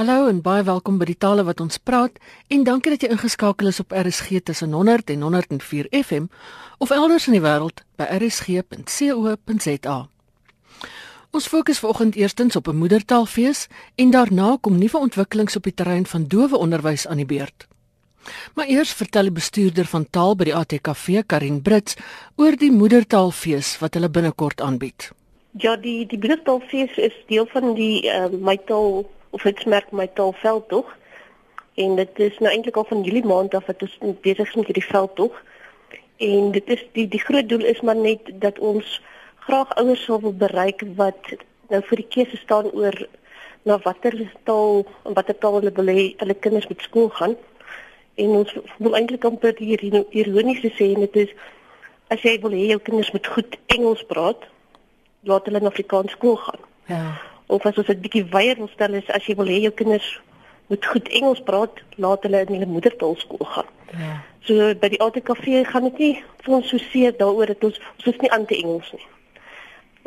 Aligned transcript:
Hallo 0.00 0.30
en 0.30 0.38
baie 0.40 0.62
welkom 0.64 0.96
by 0.96 1.04
die 1.10 1.18
tale 1.20 1.42
wat 1.44 1.58
ons 1.60 1.76
praat 1.76 2.14
en 2.48 2.62
dankie 2.64 2.88
dat 2.94 3.02
jy 3.04 3.08
ingeskakel 3.12 3.68
is 3.68 3.82
op 3.82 3.90
RSG 3.92 4.38
tussen 4.48 4.72
100 4.72 5.10
en 5.12 5.26
104 5.26 5.90
FM 5.98 6.30
of 6.80 6.94
elders 6.96 7.26
in 7.28 7.36
die 7.36 7.42
wêreld 7.44 7.82
by 8.00 8.06
rsg.co.za. 8.16 9.96
Ons 11.36 11.50
fokus 11.52 11.82
vanoggend 11.84 12.16
eerstens 12.16 12.56
op 12.56 12.72
'n 12.72 12.80
moedertaalfees 12.80 13.66
en 14.00 14.10
daarna 14.16 14.56
kom 14.60 14.78
nuwe 14.78 14.98
ontwikkelings 14.98 15.56
op 15.56 15.68
die 15.68 15.74
terrein 15.74 16.06
van 16.06 16.24
dowe 16.24 16.56
onderwys 16.56 17.06
aan 17.06 17.20
die 17.20 17.28
beurt. 17.36 17.68
Maar 18.54 18.72
eers 18.72 18.92
vertel 18.92 19.22
die 19.28 19.36
bestuurder 19.36 19.84
van 19.84 20.10
taal 20.10 20.36
by 20.36 20.44
die 20.44 20.56
ATKV, 20.56 21.22
Karin 21.26 21.62
Brits, 21.62 21.96
oor 22.36 22.56
die 22.56 22.72
moedertaalfees 22.72 23.78
wat 23.78 23.94
hulle 23.94 24.08
binnekort 24.08 24.60
aanbied. 24.60 25.12
Ja, 25.52 25.76
die 25.76 26.06
die 26.06 26.18
moedertaalfees 26.18 26.96
is 26.96 27.14
deel 27.26 27.46
van 27.52 27.74
die 27.74 28.08
uh, 28.08 28.32
my 28.32 28.56
taal 28.56 29.04
of 29.30 29.42
dit 29.42 29.66
merk 29.66 29.90
my 29.90 30.06
taalveld 30.06 30.68
tog. 30.68 30.96
En 31.74 31.94
dit 31.96 32.18
is 32.18 32.38
nou 32.38 32.52
eintlik 32.52 32.76
al 32.76 32.84
van 32.84 33.02
Julie 33.02 33.24
maand 33.24 33.54
af 33.54 33.66
wat 33.66 33.82
ons 33.82 33.98
besig 34.20 34.48
is 34.48 34.54
met 34.54 34.66
hierdie 34.66 34.90
veld 34.90 35.14
tog. 35.14 35.42
En 36.16 36.50
dit 36.50 36.68
is 36.74 36.82
die 36.92 37.06
die 37.08 37.20
groot 37.20 37.48
doel 37.48 37.64
is 37.64 37.80
maar 37.80 37.96
net 37.96 38.32
dat 38.42 38.58
ons 38.58 39.00
graag 39.46 39.74
ouers 39.74 40.06
wil 40.06 40.32
bereik 40.32 40.84
wat 40.96 41.32
nou 41.68 41.80
vir 41.86 42.02
die 42.02 42.10
keuse 42.16 42.36
staan 42.36 42.70
oor 42.72 43.06
na 43.62 43.78
watter 43.86 44.16
taal 44.44 44.84
en 45.04 45.14
watter 45.14 45.38
taal 45.38 45.60
hulle 45.60 45.72
wil 45.78 45.94
hê 45.94 46.10
hulle 46.20 46.34
kinders 46.34 46.68
moet 46.68 46.82
skool 46.82 47.08
gaan. 47.08 47.38
En 48.14 48.36
ons 48.42 48.54
wil 48.78 48.98
eintlik 48.98 49.24
amper 49.24 49.54
hier 49.56 50.04
ironies 50.10 50.62
sê 50.76 50.92
en 50.92 51.06
dit 51.06 51.24
is 51.24 51.34
as 52.10 52.22
jy 52.26 52.36
wil 52.42 52.56
hê 52.58 52.66
jou 52.74 52.82
kinders 52.84 53.12
moet 53.14 53.26
goed 53.26 53.58
Engels 53.70 54.04
praat, 54.12 54.44
laat 55.22 55.46
hulle 55.46 55.62
in 55.62 55.72
Afrikaans 55.72 56.18
skool 56.18 56.36
gaan. 56.36 56.64
Ja 56.90 57.29
of 57.50 57.66
as 57.66 57.78
ons 57.82 57.86
dit 57.90 58.02
bietjie 58.04 58.26
weier 58.32 58.58
wil 58.58 58.70
stel 58.72 58.96
is 58.98 59.08
as 59.14 59.26
jy 59.26 59.36
wil 59.38 59.50
hê 59.50 59.60
jou 59.64 59.72
kinders 59.82 60.08
moet 60.70 60.86
goed 60.86 61.08
Engels 61.18 61.40
praat, 61.42 61.80
laat 61.98 62.22
hulle 62.26 62.44
in 62.46 62.52
hulle 62.54 62.66
moedertaal 62.70 63.16
skool 63.18 63.46
gaan. 63.54 63.70
Ja. 63.98 64.10
So 64.46 64.74
by 64.78 64.90
die 64.92 65.00
ATKV 65.02 65.64
gaan 65.66 65.88
dit 65.88 65.98
nie 65.98 66.12
vir 66.44 66.54
ons 66.60 66.68
so 66.70 66.78
seer 66.90 67.16
daaroor 67.18 67.50
dat 67.50 67.64
ons 67.66 67.80
ons 67.96 68.06
is 68.12 68.20
nie 68.22 68.30
anti-Engels 68.36 68.92
nie. 68.94 69.08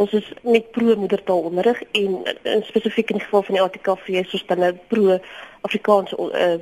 Ons 0.02 0.16
is 0.18 0.30
net 0.42 0.72
pro 0.76 0.96
moedertaal 0.98 1.44
onderrig 1.50 1.84
en 2.00 2.16
in 2.56 2.64
spesifiek 2.70 3.12
in 3.12 3.20
die 3.20 3.26
geval 3.26 3.44
van 3.50 3.60
die 3.60 3.64
ATKV 3.66 4.08
is 4.24 4.34
ons 4.40 4.48
dan 4.48 4.64
'n 4.70 4.80
pro 4.88 5.20
Afrikaans 5.68 6.16
uh, 6.18 6.58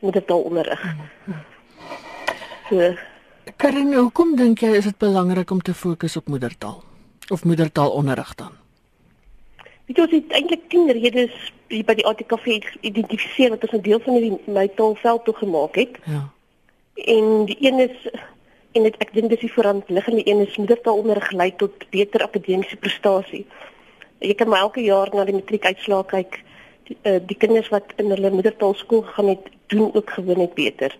moedertaal 0.00 0.46
onderrig. 0.52 0.82
Mhm. 0.84 1.44
So 2.70 2.94
Karin, 3.56 3.94
hoekom 3.94 4.36
dink 4.36 4.60
jy 4.60 4.74
is 4.76 4.84
dit 4.84 4.98
belangrik 4.98 5.50
om 5.50 5.62
te 5.62 5.74
fokus 5.74 6.16
op 6.16 6.28
moedertaal 6.28 6.82
of 7.30 7.44
moedertaal 7.44 7.90
onderrig? 9.86 10.10
Dit 10.10 10.24
is 10.30 10.36
eintlik 10.36 10.68
10 10.68 10.90
redes 10.90 11.52
by 11.68 11.94
die 11.94 12.06
ATKV 12.06 12.62
identifiseer 12.80 13.50
wat 13.50 13.62
ons 13.62 13.72
'n 13.72 13.82
deel 13.82 14.00
van 14.00 14.14
die 14.14 14.38
my 14.46 14.68
taalveld 14.68 15.24
toe 15.24 15.34
gemaak 15.34 15.74
het. 15.74 15.98
Ja. 16.04 16.30
En 16.94 17.44
die 17.44 17.56
een 17.60 17.78
is 17.78 18.10
en 18.72 18.82
dit 18.82 18.96
ek 18.98 19.12
dink 19.12 19.30
dis 19.30 19.40
die 19.40 19.52
verantwoordelikende 19.52 20.26
een 20.28 20.40
is 20.46 20.56
moedertaalonderrig 20.56 21.30
lei 21.30 21.56
tot 21.56 21.90
beter 21.90 22.22
akademiese 22.22 22.76
prestasie. 22.76 23.46
Jy 24.18 24.34
kan 24.34 24.48
maar 24.48 24.60
elke 24.60 24.80
jaar 24.80 25.08
na 25.14 25.24
die 25.24 25.34
matriekuitslae 25.34 26.04
kyk. 26.04 26.42
Die, 26.86 26.96
uh, 27.02 27.20
die 27.26 27.36
kinders 27.36 27.68
wat 27.68 27.92
in 27.96 28.10
hulle 28.10 28.30
moedertaal 28.30 28.74
skool 28.74 29.02
gegaan 29.02 29.28
het, 29.28 29.48
doen 29.66 29.94
ook 29.94 30.10
gewoon 30.10 30.38
net 30.38 30.54
beter. 30.54 30.96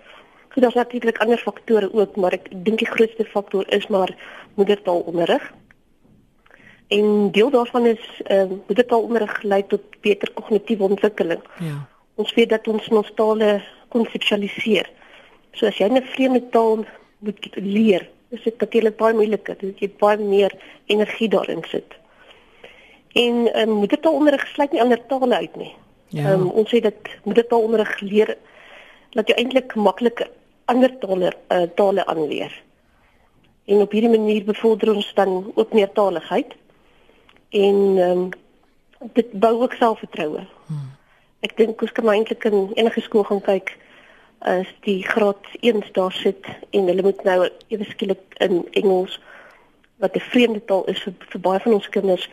So 0.54 0.60
daar's 0.60 0.74
natuurlik 0.74 1.18
ander 1.18 1.38
faktore 1.38 1.92
ook, 1.92 2.16
maar 2.16 2.32
ek 2.32 2.48
dink 2.50 2.78
die 2.78 2.88
grootste 2.88 3.24
faktor 3.24 3.68
is 3.68 3.86
maar 3.86 4.16
moedertaalonderrig. 4.54 5.52
En 6.86 7.30
deel 7.30 7.50
daarvan 7.50 7.86
is 7.86 8.20
ehm 8.24 8.52
uh, 8.52 8.76
dit 8.76 8.92
al 8.92 9.02
onderrig 9.02 9.42
lei 9.42 9.66
tot 9.66 9.80
beter 10.00 10.32
kognitiewe 10.32 10.82
ontwikkeling. 10.82 11.40
Ja. 11.58 11.86
Ons 12.14 12.34
weet 12.34 12.48
dat 12.48 12.68
ons 12.68 12.88
ons 12.88 13.12
tale 13.14 13.62
konseptualiseer. 13.88 14.90
So 15.52 15.66
as 15.66 15.78
jy 15.78 15.88
'n 15.88 16.02
vreemde 16.02 16.48
taal 16.48 16.84
moet 17.18 17.48
leer, 17.54 18.08
is 18.28 18.42
dit 18.42 18.58
natuurlik 18.60 18.96
baie 18.96 19.14
moeiliker. 19.14 19.56
Dit 19.58 19.78
jy 19.78 19.90
baie 19.98 20.18
meer 20.18 20.52
energie 20.86 21.28
daarin 21.28 21.64
sit. 21.68 21.96
En 23.12 23.52
ehm 23.52 23.68
um, 23.68 23.76
moedertaalonderrig 23.76 24.46
sluit 24.46 24.72
nie 24.72 24.80
ander 24.80 25.06
tale 25.06 25.36
uit 25.36 25.56
nie. 25.56 25.74
Ja. 26.08 26.22
Ehm 26.22 26.40
um, 26.40 26.50
ons 26.50 26.74
sê 26.74 26.80
dat 26.80 27.00
moedertaalonderrig 27.24 28.00
leer 28.00 28.36
dat 29.10 29.28
jy 29.28 29.34
eintlik 29.34 29.74
makliker 29.74 30.30
ander 30.64 30.98
tale 30.98 31.32
uh, 31.48 31.62
tale 31.74 32.06
aanleer. 32.06 32.62
En 33.64 33.80
op 33.80 33.90
hierdie 33.90 34.10
manier 34.18 34.44
bevorder 34.44 34.94
ons 34.94 35.12
dan 35.14 35.52
ook 35.54 35.72
meertaligheid 35.72 36.54
en 37.48 37.98
ehm 37.98 38.18
um, 38.18 38.30
dit 39.12 39.32
bou 39.32 39.62
ook 39.62 39.72
selfvertroue. 39.72 40.46
Hmm. 40.66 40.90
Ek 41.40 41.56
dink 41.56 41.82
ons 41.82 41.92
kan 41.92 42.08
eintlik 42.08 42.44
in 42.44 42.70
enige 42.74 43.00
skool 43.00 43.24
gaan 43.28 43.42
kyk 43.44 43.76
as 44.38 44.68
die 44.80 45.02
graad 45.04 45.42
1 45.60 45.84
daar 45.92 46.12
sit 46.12 46.46
en 46.70 46.86
hulle 46.86 47.02
moet 47.02 47.22
nou 47.24 47.48
ewe 47.68 47.84
skielik 47.84 48.36
in 48.38 48.66
Engels 48.70 49.20
wat 49.96 50.16
'n 50.16 50.20
vreemde 50.20 50.64
taal 50.64 50.84
is 50.84 51.02
vir, 51.02 51.12
vir 51.18 51.40
baie 51.40 51.60
van 51.60 51.72
ons 51.72 51.88
kinders 51.88 52.28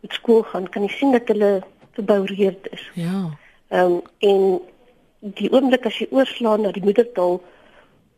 op 0.00 0.12
skool 0.12 0.42
gaan 0.42 0.68
kan 0.68 0.82
jy 0.82 0.88
sien 0.88 1.12
dat 1.12 1.28
hulle 1.28 1.62
verboureerd 1.92 2.68
is. 2.70 2.90
Ja. 2.94 3.30
Ehm 3.68 3.92
um, 3.92 4.02
en 4.18 4.60
die 5.20 5.52
oomblik 5.52 5.86
as 5.86 5.98
jy 5.98 6.06
oorslaan 6.10 6.60
na 6.60 6.70
die 6.72 6.84
moedertaal 6.84 7.42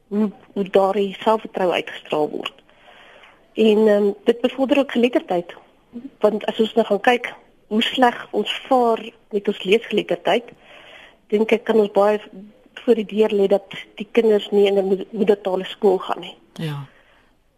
hoe, 0.08 0.30
hoe 0.52 0.64
daardie 0.64 1.16
selfvertroue 1.20 1.72
uitgestraal 1.72 2.28
word. 2.30 2.54
En 3.54 3.78
ehm 3.86 3.88
um, 3.88 4.14
dit 4.24 4.40
bevorder 4.40 4.78
ook 4.78 4.92
geletterdheid 4.92 5.54
want 6.20 6.44
as 6.46 6.60
ons 6.60 6.74
nou 6.74 6.86
gaan 6.86 7.00
kyk 7.00 7.34
hoe 7.68 7.82
sleg 7.82 8.28
ons 8.30 8.52
vaar 8.68 9.02
met 9.30 9.48
ons 9.48 9.62
leesgeletterdheid, 9.62 10.52
dink 11.28 11.52
ek 11.52 11.64
kan 11.68 11.80
ons 11.80 11.92
baie 11.92 12.20
voor 12.84 12.94
die 12.94 13.08
deur 13.10 13.34
lê 13.34 13.48
dat 13.50 13.74
die 14.00 14.06
kinders 14.12 14.48
nie 14.50 14.66
in 14.66 14.78
'n 14.78 15.06
moedertaal 15.10 15.64
skool 15.64 15.98
gaan 15.98 16.20
nie. 16.20 16.36
Ja. 16.52 16.86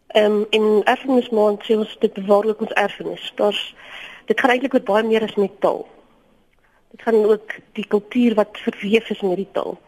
Ehm 0.06 0.32
um, 0.32 0.46
in 0.50 0.82
erfenismaand 0.84 1.62
sê 1.64 1.76
ons 1.76 1.96
dit 2.00 2.12
bewaar 2.12 2.44
ook 2.44 2.60
ons 2.60 2.72
erfenis. 2.72 3.32
Daar's 3.34 3.74
dit 4.26 4.40
gaan 4.40 4.50
eintlik 4.50 4.74
oor 4.74 4.82
baie 4.82 5.04
meer 5.06 5.22
as 5.22 5.36
net 5.36 5.60
taal. 5.60 5.86
Dit 6.90 7.02
gaan 7.02 7.24
ook 7.24 7.54
die 7.72 7.86
kultuur 7.86 8.34
wat 8.34 8.58
verweef 8.58 9.10
is 9.10 9.20
met 9.20 9.36
die 9.36 9.52
taal. 9.52 9.78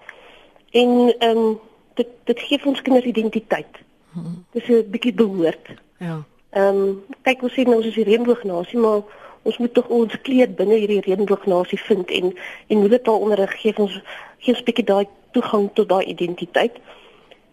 En 0.70 1.14
ehm 1.19 1.38
um, 1.38 1.60
dit 1.94 2.08
dit 2.24 2.40
gee 2.40 2.64
ons 2.64 2.82
kinders 2.82 3.04
identiteit. 3.04 3.82
Hmm. 4.12 4.44
Dis 4.52 4.69
'n 4.69 4.90
bietjie 4.90 5.14
behoort. 5.14 5.66
Ja. 5.98 6.22
Ehm 6.52 6.78
um, 6.78 7.02
kyk 7.24 7.42
ons 7.42 7.54
sien 7.56 7.68
ons 7.74 7.86
is 7.86 7.94
die 7.96 8.04
reënboognasie 8.04 8.78
maar 8.78 9.02
ons 9.42 9.58
moet 9.58 9.72
tog 9.74 9.88
ons 9.88 10.16
kleed 10.26 10.56
binne 10.56 10.76
hierdie 10.76 11.00
reënboognasie 11.06 11.78
vind 11.88 12.10
en 12.10 12.34
en 12.68 12.82
hoe 12.84 12.90
dit 12.92 13.04
daar 13.04 13.24
onderrig 13.26 13.54
gee 13.60 13.72
ons 13.76 13.94
gee 14.38 14.54
'n 14.54 14.64
bietjie 14.64 14.84
daai 14.84 15.06
toegang 15.32 15.70
tot 15.74 15.88
daai 15.88 16.04
identiteit. 16.04 16.76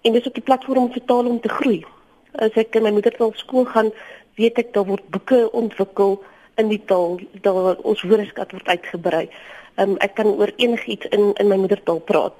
En 0.01 0.13
dis 0.13 0.27
ook 0.27 0.33
die 0.33 0.43
platform 0.43 0.91
vir 0.91 1.05
taal 1.05 1.25
om 1.27 1.39
te 1.39 1.49
groei. 1.49 1.85
As 2.31 2.51
ek 2.55 2.81
my 2.81 2.91
moedertaal 2.91 3.31
skool 3.35 3.65
gaan, 3.65 3.91
weet 4.35 4.57
ek 4.57 4.73
daar 4.73 4.85
word 4.85 5.09
boeke 5.09 5.51
ontwikkel 5.51 6.19
in 6.57 6.67
die 6.67 6.83
taal, 6.85 7.19
daar 7.41 7.75
ons 7.87 8.03
woordeskat 8.03 8.51
word 8.51 8.67
uitgebrei. 8.67 9.29
Ehm 9.75 9.89
um, 9.89 9.97
ek 9.97 10.15
kan 10.15 10.27
oor 10.27 10.51
enigiets 10.55 11.07
in 11.15 11.33
in 11.33 11.47
my 11.47 11.55
moedertaal 11.55 11.99
praat. 11.99 12.35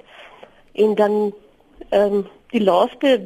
En 0.72 0.94
dan 0.94 1.34
ehm 1.88 2.14
um, 2.14 2.26
die 2.50 2.62
laaste 2.62 3.20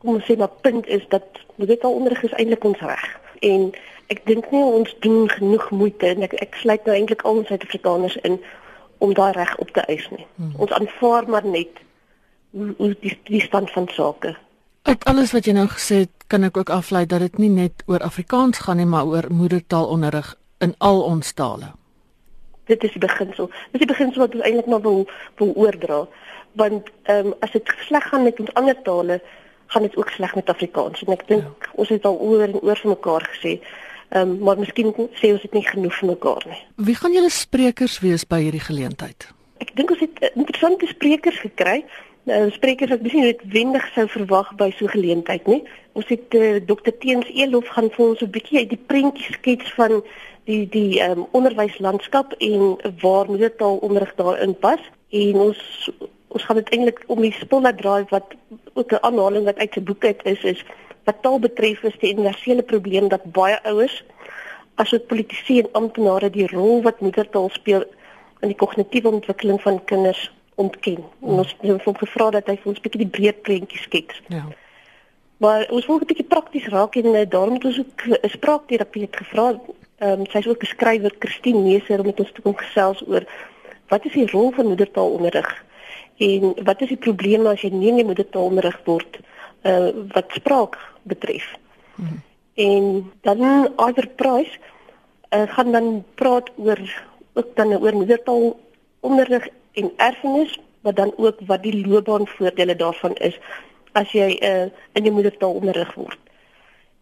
kom 0.00 0.16
ons 0.16 0.26
sê 0.26 0.36
maar 0.36 0.52
punt 0.64 0.86
is 0.88 1.04
dat 1.12 1.40
dit 1.56 1.82
al 1.84 1.94
onderrig 1.94 2.22
is 2.24 2.36
eintlik 2.40 2.64
ons 2.64 2.80
reg. 2.80 3.06
En 3.46 3.70
ek 4.12 4.24
dink 4.26 4.50
nie 4.50 4.64
ons 4.64 4.94
doen 5.04 5.28
genoeg 5.30 5.70
moeite 5.70 6.08
en 6.08 6.24
ek 6.26 6.34
ek 6.42 6.58
sluit 6.62 6.84
nou 6.88 6.96
eintlik 6.96 7.22
al 7.22 7.42
ons 7.42 7.52
Suid-Afrikaners 7.52 8.16
in 8.28 8.40
om 9.00 9.14
daai 9.16 9.32
reg 9.32 9.56
op 9.62 9.70
te 9.76 9.84
eis 9.88 10.06
nie. 10.12 10.26
Hmm. 10.36 10.52
Ons 10.60 10.72
aanvaar 10.76 11.28
maar 11.28 11.46
net 11.46 11.82
hoe 12.52 12.94
die, 13.00 13.18
die 13.30 13.42
stand 13.44 13.70
van 13.70 13.88
sake. 13.94 14.34
Uit 14.82 15.04
alles 15.04 15.32
wat 15.36 15.46
jy 15.46 15.54
nou 15.56 15.66
gesê 15.70 16.04
het, 16.04 16.14
kan 16.32 16.44
ek 16.46 16.56
ook 16.56 16.72
aflei 16.72 17.04
dat 17.06 17.22
dit 17.24 17.38
nie 17.42 17.50
net 17.52 17.84
oor 17.86 18.02
Afrikaans 18.06 18.62
gaan 18.64 18.80
nie, 18.80 18.88
maar 18.88 19.08
oor 19.08 19.28
moedertaalonderrig 19.28 20.34
in 20.64 20.74
al 20.78 21.02
ons 21.02 21.32
tale. 21.32 21.72
Dit 22.70 22.84
is 22.86 22.92
die 22.96 23.02
beginsel. 23.02 23.50
Dit 23.72 23.80
is 23.80 23.84
die 23.84 23.92
beginsel 23.92 24.24
wat 24.24 24.34
ons 24.34 24.44
eintlik 24.46 24.68
maar 24.70 24.82
wil 24.84 25.04
wil 25.40 25.52
oordra. 25.54 26.00
Want 26.58 26.90
ehm 27.02 27.30
um, 27.30 27.34
as 27.40 27.52
dit 27.54 27.72
sleg 27.86 28.08
gaan 28.08 28.26
met 28.26 28.40
ons 28.40 28.54
ander 28.58 28.82
tale, 28.82 29.20
gaan 29.70 29.86
dit 29.86 29.96
ook 29.96 30.10
sleg 30.10 30.34
met 30.34 30.50
Afrikaans 30.50 31.02
en 31.06 31.12
ek 31.14 31.26
dink 31.28 31.46
ja. 31.66 31.72
ons 31.82 31.88
het 31.88 32.06
al 32.08 32.18
oor 32.18 32.42
en 32.46 32.58
oor 32.60 32.76
vir 32.82 32.92
mekaar 32.96 33.26
gesê. 33.34 33.60
Ehm 34.10 34.30
um, 34.30 34.38
maar 34.46 34.58
miskien 34.58 34.90
sê 35.20 35.30
ons 35.30 35.42
dit 35.46 35.52
nie 35.54 35.66
genoeg 35.66 35.94
vir 35.98 36.08
mekaar 36.08 36.46
nie. 36.50 36.62
Wie 36.88 36.96
gaan 36.98 37.14
julle 37.14 37.30
sprekers 37.30 38.00
wees 38.02 38.26
by 38.26 38.40
hierdie 38.42 38.64
geleentheid? 38.66 39.28
Ek 39.62 39.70
dink 39.78 39.92
ons 39.94 40.02
het 40.02 40.24
interessante 40.34 40.88
sprekers 40.90 41.38
gekry. 41.44 41.84
Nou 42.28 42.40
sprekers 42.50 42.90
wat 42.90 43.04
miskien 43.06 43.28
net 43.28 43.44
wendig 43.52 43.86
sou 43.94 44.08
verwag 44.10 44.50
by 44.58 44.70
so 44.78 44.84
'n 44.84 44.96
geleentheid, 44.96 45.46
nie? 45.46 45.62
Ons 45.92 46.08
het 46.08 46.34
uh, 46.34 46.56
eh, 46.56 46.62
Dr 46.66 46.92
Teens 46.98 47.28
Elof 47.34 47.68
gaan 47.68 47.90
vir 47.90 48.06
ons 48.06 48.22
'n 48.22 48.30
bietjie 48.30 48.58
uit 48.58 48.70
die 48.74 48.84
prentjie 48.86 49.32
skets 49.32 49.72
van 49.78 50.02
die 50.44 50.66
die 50.68 51.00
ehm 51.00 51.18
um, 51.18 51.26
onderwyslandskap 51.30 52.34
en 52.38 52.76
waar 53.00 53.26
moedertaal 53.30 53.76
onderrig 53.76 54.14
daarin 54.14 54.58
pas. 54.58 54.80
En 55.10 55.34
ons 55.36 55.90
ons 56.30 56.44
gaan 56.46 56.60
dit 56.60 56.70
eintlik 56.74 57.02
om 57.06 57.20
die 57.20 57.34
spolle 57.38 57.74
draai 57.74 58.04
wat 58.10 58.34
ook 58.72 58.92
'n 58.92 59.04
aanhaling 59.08 59.44
wat 59.44 59.58
uit 59.58 59.72
sy 59.74 59.82
boek 59.82 60.04
uit 60.04 60.20
is 60.24 60.42
is 60.54 60.64
wat 61.04 61.22
taal 61.22 61.38
betref 61.38 61.82
is 61.82 61.98
die 61.98 62.12
universele 62.14 62.62
probleem 62.62 63.08
dat 63.08 63.32
baie 63.32 63.58
ouers 63.62 64.04
asook 64.74 65.06
politici 65.06 65.58
en 65.58 65.72
amptenare 65.72 66.30
die 66.30 66.46
rol 66.46 66.82
wat 66.82 67.00
moedertaal 67.00 67.48
speel 67.52 67.84
aan 68.40 68.52
die 68.52 68.60
kognitiewe 68.62 69.08
ontwikkeling 69.08 69.60
van 69.62 69.84
kinders 69.84 70.30
ontken. 70.54 71.04
En 71.20 71.42
ons 71.42 71.56
het 71.60 71.84
hom 71.84 71.96
gevra 71.96 72.30
dat 72.30 72.46
hy 72.46 72.56
vir 72.56 72.72
ons 72.72 72.78
'n 72.78 72.82
bietjie 72.82 73.04
die 73.04 73.14
breë 73.16 73.34
prentjie 73.42 73.80
skets. 73.80 74.22
Ja. 74.28 74.44
Maar 75.36 75.66
ons 75.70 75.86
wil 75.86 75.96
'n 75.96 76.06
bietjie 76.06 76.32
prakties 76.34 76.68
raak 76.68 76.96
en 76.96 77.06
uh, 77.14 77.24
daarom 77.28 77.54
het 77.54 77.64
ons 77.64 77.78
ook 77.78 78.02
'n 78.06 78.28
spraakterapie 78.28 79.08
gevra. 79.10 79.60
Ehm 79.98 80.20
um, 80.20 80.26
sy 80.26 80.38
is 80.38 80.48
ook 80.48 80.62
'n 80.62 80.66
skrywer, 80.66 81.12
Christine 81.18 81.62
Meser, 81.62 82.00
om 82.00 82.06
met 82.06 82.20
ons 82.20 82.32
te 82.32 82.40
kom 82.40 82.56
gesels 82.56 83.02
oor 83.06 83.24
wat 83.88 84.04
is 84.04 84.12
die 84.12 84.30
rol 84.30 84.50
van 84.50 84.66
moedertaalonderrig 84.66 85.64
en 86.20 86.54
wat 86.64 86.82
is 86.84 86.92
die 86.92 87.00
probleme 87.00 87.48
as 87.48 87.62
jy 87.64 87.70
nie 87.72 87.92
in 87.94 88.08
moedertaalonderrig 88.08 88.80
word 88.84 89.20
uh 89.68 89.90
wat 90.14 90.36
spraak 90.36 90.76
betref. 91.08 91.46
Hmm. 91.96 92.20
En 92.60 93.12
dan 93.24 93.40
Iver 93.76 94.08
Price 94.20 94.58
uh, 95.30 95.42
gaan 95.54 95.72
dan 95.72 96.04
praat 96.14 96.50
oor 96.56 96.80
ook 97.32 97.56
dan 97.56 97.72
oor 97.72 97.94
moedertaalonderrig 97.94 99.48
en 99.72 99.92
erfenis, 99.96 100.58
maar 100.80 100.94
dan 100.94 101.12
ook 101.16 101.40
wat 101.46 101.62
die 101.62 101.86
loopbaanvoordele 101.86 102.76
daarvan 102.76 103.14
is 103.14 103.38
as 103.92 104.12
jy 104.12 104.36
uh, 104.42 104.68
in 104.92 105.06
jou 105.06 105.14
moedertaal 105.14 105.54
onderrig 105.54 105.94
word. 105.94 106.18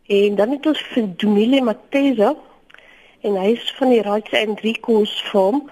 En 0.07 0.35
dan 0.35 0.51
het 0.51 0.67
ons 0.67 0.83
vir 0.93 1.09
Dumile 1.17 1.61
Mateza 1.61 2.35
en 3.21 3.37
hy 3.37 3.51
is 3.57 3.75
van 3.77 3.91
die 3.93 4.03
Rights 4.03 4.33
and 4.33 4.61
Recourse 4.61 5.25
Farm. 5.25 5.67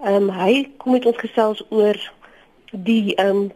Ehm 0.00 0.30
um, 0.30 0.30
hy 0.32 0.70
kom 0.76 0.96
met 0.96 1.06
ons 1.06 1.18
gesels 1.18 1.60
oor 1.68 1.98
die 2.70 3.14
ehm 3.14 3.36
um, 3.36 3.50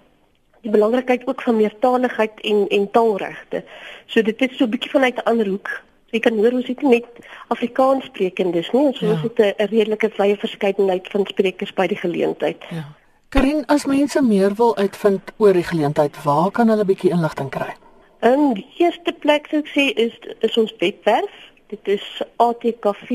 die 0.64 0.72
belangrikheid 0.72 1.26
ook 1.28 1.42
van 1.42 1.56
meertaligheid 1.56 2.40
en 2.40 2.68
en 2.68 2.90
taalregte. 2.90 3.64
So 4.06 4.22
dit 4.22 4.40
is 4.40 4.56
so 4.56 4.64
'n 4.64 4.70
bietjie 4.70 4.90
vanuit 4.90 5.16
'n 5.16 5.28
ander 5.30 5.46
hoek. 5.46 5.82
Jy 6.10 6.20
kan 6.20 6.36
hoor 6.36 6.52
ons 6.52 6.66
het 6.66 6.82
nie 6.82 6.90
net 6.90 7.06
Afrikaans 7.48 8.04
sprekendes 8.04 8.70
nie, 8.70 8.86
ons 8.86 8.98
ja. 8.98 9.20
het 9.22 9.38
'n 9.38 9.54
redelike 9.56 10.10
wye 10.16 10.36
verskeidenheid 10.36 11.08
van 11.08 11.26
sprekers 11.26 11.72
by 11.72 11.86
die 11.86 11.96
geleentheid. 11.96 12.62
Ja. 12.70 12.84
Karin, 13.28 13.66
as 13.66 13.84
mense 13.84 14.22
meer 14.22 14.54
wil 14.54 14.76
uitvind 14.76 15.32
oor 15.36 15.52
die 15.52 15.62
geleentheid, 15.62 16.22
waar 16.22 16.50
kan 16.50 16.68
hulle 16.68 16.82
'n 16.82 16.86
bietjie 16.86 17.10
inligting 17.10 17.50
kry? 17.50 17.74
In 18.20 18.54
die 18.54 18.66
eerste 18.78 19.12
plek 19.12 19.46
sou 19.46 19.58
ek 19.60 19.68
sê 19.68 19.92
is 19.94 20.18
is 20.38 20.56
ons 20.56 20.74
webwerf. 20.78 21.30
Dit 21.66 21.88
is 21.88 22.22
atkv.org.za. 22.36 23.08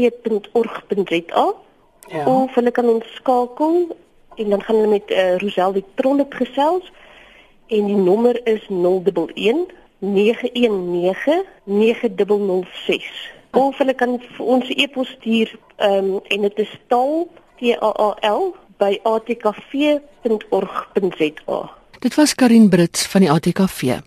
Ja. 2.10 2.25
Of 2.25 2.56
hulle 2.56 2.72
kan 2.72 2.90
ons 2.90 3.06
skakel 3.16 3.98
en 4.39 4.50
dan 4.50 4.63
gaan 4.63 4.75
hulle 4.75 4.88
met 4.88 5.12
uh, 5.12 5.38
Rosel 5.38 5.71
die 5.77 5.86
Trollop 6.00 6.33
gesels 6.33 6.91
en 7.68 7.86
die 7.86 7.95
nommer 7.95 8.39
is 8.47 8.63
011 8.69 9.68
919 10.00 11.44
9006. 11.63 13.31
Of 13.51 13.77
hulle 13.77 13.94
kan 13.94 14.19
vir 14.38 14.45
ons 14.45 14.69
e-pos 14.69 15.09
stuur 15.18 15.59
um, 15.77 16.19
en 16.24 16.41
dit 16.47 16.57
is 16.63 16.80
taal 16.88 17.27
T 17.59 17.62
A 17.75 17.91
A 17.91 18.15
L 18.31 18.56
by 18.80 19.00
atkv.org.za. 19.03 19.59
Dit 22.00 22.15
was 22.15 22.35
Karin 22.35 22.69
Brits 22.69 23.07
van 23.12 23.21
die 23.21 23.31
ATKV. 23.31 24.00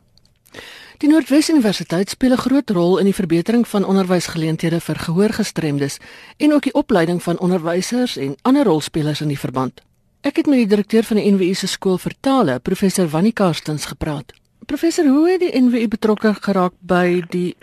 Die 1.02 1.11
Noordwes 1.11 1.49
Universiteit 1.50 2.08
speel 2.11 2.32
'n 2.32 2.44
groot 2.46 2.70
rol 2.70 2.99
in 2.99 3.05
die 3.05 3.14
verbetering 3.14 3.69
van 3.69 3.85
onderwysgeleenthede 3.85 4.81
vir 4.81 4.96
gehoorgestremdes 4.96 5.99
en 6.37 6.52
ook 6.52 6.62
die 6.62 6.75
opleiding 6.75 7.23
van 7.23 7.38
onderwysers 7.38 8.17
en 8.17 8.37
ander 8.43 8.64
rolspelers 8.64 9.20
in 9.20 9.28
die 9.28 9.38
verband. 9.38 9.82
Ek 10.23 10.37
het 10.39 10.47
met 10.47 10.61
die 10.61 10.71
direkteur 10.71 11.03
van 11.03 11.19
die 11.19 11.31
NWU 11.35 11.55
se 11.59 11.67
skool 11.67 11.97
vir 11.99 12.13
tale, 12.23 12.61
professor 12.63 13.09
Wannie 13.11 13.33
Karstens, 13.35 13.89
gepraat. 13.91 14.31
Professor, 14.71 15.09
hoe 15.11 15.25
het 15.27 15.41
die 15.43 15.51
NWU 15.59 15.89
betrokke 15.91 16.31
geraak 16.39 16.77
by 16.79 17.25
die 17.35 17.57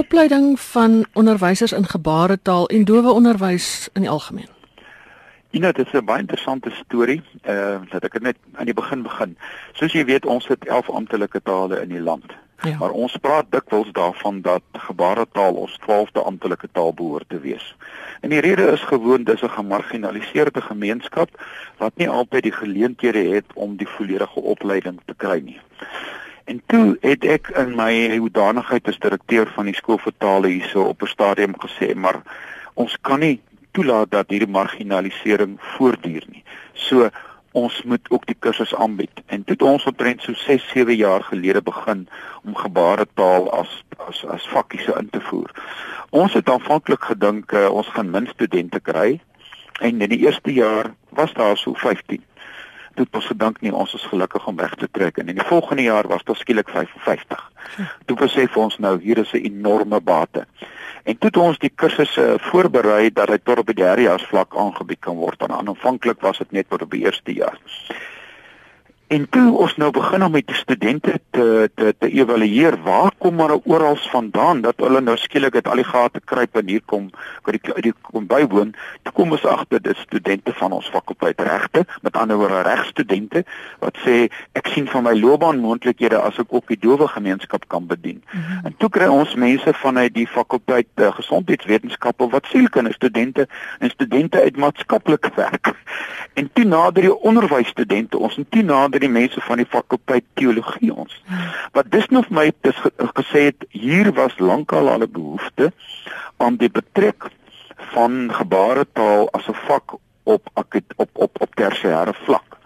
opleiding 0.00 0.54
van 0.72 1.02
onderwysers 1.12 1.74
in 1.76 1.84
gebaretaal 1.84 2.70
en 2.72 2.86
dowe 2.88 3.12
onderwys 3.12 3.90
in 3.92 4.06
die 4.06 4.10
algemeen? 4.10 4.48
Ina, 5.52 5.74
dit 5.76 5.86
is 5.86 5.92
'n 5.92 6.04
baie 6.04 6.24
interessante 6.24 6.70
storie. 6.70 7.20
Uh 7.44 7.84
dat 7.92 8.04
ek 8.04 8.20
net 8.20 8.36
aan 8.54 8.64
die 8.64 8.74
begin 8.74 9.02
begin. 9.02 9.36
Soos 9.72 9.92
jy 9.92 10.04
weet, 10.04 10.24
ons 10.26 10.48
het 10.48 10.64
11 10.64 10.90
amptelike 10.90 11.40
tale 11.42 11.82
in 11.82 11.88
die 11.88 12.00
land. 12.00 12.32
Ja. 12.62 12.76
Maar 12.78 12.90
ons 12.90 13.16
praat 13.16 13.46
dikwels 13.50 13.92
daarvan 13.92 14.40
dat 14.40 14.62
gebaretaal 14.72 15.54
ons 15.54 15.78
12de 15.80 16.22
amptelike 16.24 16.68
taal 16.72 16.94
behoort 16.94 17.28
te 17.28 17.40
wees. 17.40 17.76
En 18.20 18.30
die 18.30 18.40
rede 18.40 18.66
is 18.72 18.80
gewoon 18.80 19.24
dis 19.24 19.42
'n 19.42 19.48
gemarginaliseerde 19.48 20.60
gemeenskap 20.60 21.28
wat 21.76 21.92
nie 21.96 22.08
altyd 22.08 22.42
die 22.42 22.52
geleenthede 22.52 23.34
het 23.34 23.44
om 23.54 23.76
die 23.76 23.88
volledige 23.88 24.40
opleiding 24.40 25.00
te 25.04 25.14
kry 25.16 25.40
nie. 25.44 25.60
En 26.44 26.62
toe 26.66 26.96
het 27.00 27.24
ek 27.24 27.48
in 27.48 27.74
my 27.74 28.16
hoedanigheid 28.16 28.88
as 28.88 28.98
direkteur 28.98 29.48
van 29.54 29.64
die 29.64 29.74
skool 29.74 29.98
vir 29.98 30.12
tale 30.18 30.48
hierso 30.48 30.82
op 30.82 31.02
'n 31.02 31.06
stadium 31.06 31.54
gesê, 31.58 31.94
maar 31.94 32.22
ons 32.74 32.98
kan 33.00 33.20
nie 33.20 33.40
toelaat 33.70 34.10
dat 34.10 34.30
hierdie 34.30 34.50
marginalisering 34.50 35.58
voortduur 35.60 36.24
nie. 36.28 36.44
So 36.72 37.10
ons 37.56 37.82
moet 37.88 38.10
ook 38.12 38.26
die 38.28 38.36
kursus 38.38 38.74
aanbied. 38.74 39.22
En 39.26 39.42
het 39.48 39.62
ons 39.62 39.84
omtrent 39.88 40.22
so 40.22 40.32
6, 40.32 40.68
7 40.74 40.96
jaar 40.96 41.22
gelede 41.24 41.62
begin 41.62 42.08
om 42.44 42.56
gebaretaal 42.56 43.50
as 43.52 43.82
as 44.08 44.24
as 44.34 44.48
vakkies 44.52 44.86
in 45.00 45.08
te 45.10 45.20
voer. 45.20 45.50
Ons 46.10 46.36
het 46.36 46.50
aanvanklik 46.52 47.08
gedink 47.08 47.52
uh, 47.52 47.68
ons 47.72 47.88
gaan 47.96 48.12
min 48.12 48.28
studente 48.28 48.80
kry 48.80 49.20
en 49.80 50.00
in 50.04 50.12
die 50.12 50.22
eerste 50.26 50.52
jaar 50.52 50.92
was 51.16 51.32
daar 51.32 51.56
so 51.56 51.72
15 51.74 52.22
toe 52.96 53.06
ons 53.20 53.28
gedink 53.30 53.60
nie 53.60 53.72
ons 53.72 53.94
is 53.94 54.06
gelukkig 54.10 54.46
om 54.46 54.56
weg 54.56 54.74
te 54.80 54.88
trek 54.90 55.20
en 55.20 55.28
in 55.28 55.38
die 55.38 55.48
volgende 55.48 55.84
jaar 55.86 56.08
was 56.08 56.24
dit 56.24 56.40
skielik 56.40 56.72
55. 56.72 57.44
Toe 58.06 58.16
besef 58.16 58.56
ons 58.56 58.78
nou 58.78 58.96
hier 59.02 59.18
is 59.18 59.32
'n 59.32 59.44
enorme 59.50 60.00
bate. 60.00 60.46
En 61.04 61.18
toe 61.18 61.28
het 61.28 61.36
ons 61.36 61.58
die 61.58 61.70
kursusse 61.70 62.36
voorberei 62.48 63.12
dat 63.12 63.28
dit 63.28 63.44
tot 63.44 63.58
op 63.58 63.66
die 63.66 63.74
derde 63.74 64.02
jaar 64.02 64.20
vlak 64.20 64.56
aangebied 64.56 65.00
kan 65.00 65.16
word. 65.16 65.42
Aanvanklik 65.42 66.20
was 66.20 66.38
dit 66.38 66.50
net 66.50 66.68
tot 66.68 66.82
op 66.82 66.90
die 66.90 67.04
eerste 67.04 67.32
jaar. 67.32 67.58
En 69.06 69.28
toe 69.30 69.52
ons 69.54 69.76
nou 69.78 69.92
begin 69.94 70.24
om 70.26 70.32
met 70.34 70.46
die 70.46 70.56
studente 70.58 71.12
te 71.30 71.70
te 71.74 71.94
te 71.98 72.08
evalueer, 72.10 72.74
waar 72.82 73.12
kom 73.18 73.38
hulle 73.38 73.60
oral 73.64 73.96
vandaan 74.10 74.60
dat 74.64 74.82
hulle 74.82 75.00
nou 75.00 75.14
skielik 75.16 75.54
uit 75.54 75.68
al 75.68 75.78
die 75.78 75.86
gate 75.86 76.20
kruip 76.24 76.58
en 76.58 76.66
hier 76.72 76.82
kom 76.90 77.04
by 77.46 77.54
die, 77.54 77.74
die 77.86 77.92
kom 78.08 78.26
bywoon, 78.26 78.72
toe 79.06 79.12
kom 79.14 79.36
ons 79.36 79.44
agter 79.46 79.82
dit 79.82 80.00
studente 80.02 80.54
van 80.58 80.74
ons 80.74 80.88
fakulteit 80.90 81.40
regte, 81.46 81.84
met 82.02 82.18
ander 82.18 82.40
woorde 82.40 82.64
regstudente 82.66 83.44
wat 83.84 84.00
sê 84.02 84.16
ek 84.58 84.72
sien 84.74 84.90
van 84.90 85.06
my 85.06 85.14
loopbaan 85.14 85.62
moontlikhede 85.62 86.18
as 86.18 86.42
ek 86.42 86.50
ook 86.50 86.66
die 86.74 86.80
dowe 86.82 87.06
gemeenskap 87.14 87.68
kan 87.70 87.86
bedien. 87.86 88.24
Mm 88.24 88.42
-hmm. 88.42 88.66
En 88.66 88.76
toe 88.76 88.90
kry 88.90 89.06
ons 89.06 89.34
mense 89.34 89.74
vanuit 89.84 90.14
die 90.14 90.26
fakulteit 90.26 90.90
uh, 90.96 91.12
gesondheidswetenskappe 91.14 92.28
wat 92.34 92.50
sielkundige 92.50 92.98
studente 92.98 93.46
en 93.78 93.90
studente 93.90 94.42
uit 94.42 94.56
maatskaplike 94.56 95.30
werk. 95.34 95.74
En 96.34 96.50
toe 96.52 96.64
nader 96.64 97.02
die 97.02 97.14
onderwysstudente, 97.14 98.18
ons 98.18 98.36
en 98.36 98.46
toe 98.48 98.62
nader 98.62 98.95
by 98.96 99.02
die 99.04 99.12
mense 99.12 99.42
van 99.44 99.60
die 99.60 99.68
fakulteit 99.68 100.24
teologie 100.40 100.92
ons. 100.94 101.14
Wat 101.76 101.90
dis 101.92 102.08
nou 102.14 102.24
vir 102.26 102.36
my 102.38 102.46
dis 102.64 102.78
gesê 103.18 103.48
het 103.50 103.66
hier 103.76 104.12
was 104.16 104.38
lankal 104.40 104.88
al 104.88 105.04
'n 105.04 105.12
behoefte 105.12 105.72
aan 106.38 106.56
die 106.56 106.72
betrek 106.72 107.28
van 107.92 108.32
gebaretaal 108.32 109.28
as 109.36 109.48
'n 109.48 109.60
vak 109.68 109.96
op 110.24 110.48
op 110.54 111.10
op 111.24 111.40
op 111.44 111.50
tersiêre 111.56 112.14
vlak 112.24 112.56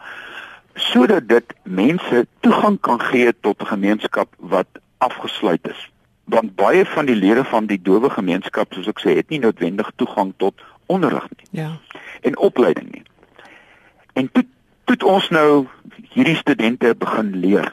sodat 0.75 1.29
dit 1.29 1.45
mense 1.63 2.27
toegang 2.41 2.81
kan 2.81 3.01
gee 3.01 3.33
tot 3.41 3.61
'n 3.61 3.67
gemeenskap 3.67 4.29
wat 4.39 4.69
afgesluit 4.99 5.69
is. 5.69 5.91
Want 6.25 6.55
baie 6.55 6.87
van 6.87 7.07
die 7.07 7.15
lede 7.15 7.45
van 7.45 7.67
die 7.67 7.83
dowe 7.83 8.11
gemeenskap 8.11 8.73
soos 8.73 8.87
ek 8.87 9.01
sê 9.01 9.17
het 9.17 9.29
nie 9.29 9.39
noodwendig 9.39 9.91
toegang 9.97 10.33
tot 10.37 10.55
onderrig 10.87 11.27
nie 11.37 11.63
ja. 11.63 11.79
en 12.21 12.39
opleiding 12.39 12.93
nie. 12.93 13.03
En 14.13 14.33
toe 14.33 14.45
toe 14.97 15.09
ons 15.09 15.29
nou 15.29 15.67
hierdie 16.15 16.37
studente 16.37 16.95
begin 16.99 17.37
leer. 17.37 17.73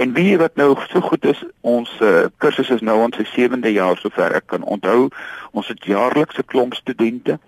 En 0.00 0.12
wie 0.12 0.38
wat 0.38 0.54
nou 0.56 0.76
so 0.88 1.00
goed 1.00 1.24
is, 1.24 1.40
ons 1.60 1.90
uh, 2.00 2.24
kursus 2.40 2.70
is 2.70 2.80
nou 2.80 2.96
ons 3.04 3.16
se 3.16 3.26
7de 3.28 3.72
jaar 3.74 3.98
sover 4.00 4.32
ek 4.38 4.46
kan 4.52 4.62
onthou. 4.64 5.10
Ons 5.52 5.68
het 5.68 5.84
jaarlikse 5.84 6.42
klomp 6.42 6.74
studente 6.74 7.38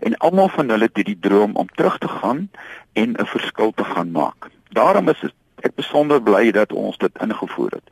en 0.00 0.16
almal 0.18 0.50
van 0.52 0.68
hulle 0.74 0.90
het 0.90 1.06
die 1.06 1.18
droom 1.20 1.56
om 1.56 1.70
terug 1.78 1.96
te 1.98 2.08
gaan 2.08 2.50
en 2.92 3.16
'n 3.16 3.26
verskil 3.26 3.72
te 3.72 3.84
gaan 3.84 4.10
maak. 4.10 4.50
Daarom 4.76 5.08
is 5.08 5.24
ek 5.62 5.74
besonder 5.74 6.22
bly 6.22 6.50
dat 6.50 6.72
ons 6.72 6.98
dit 6.98 7.18
ingevoer 7.22 7.70
het. 7.70 7.88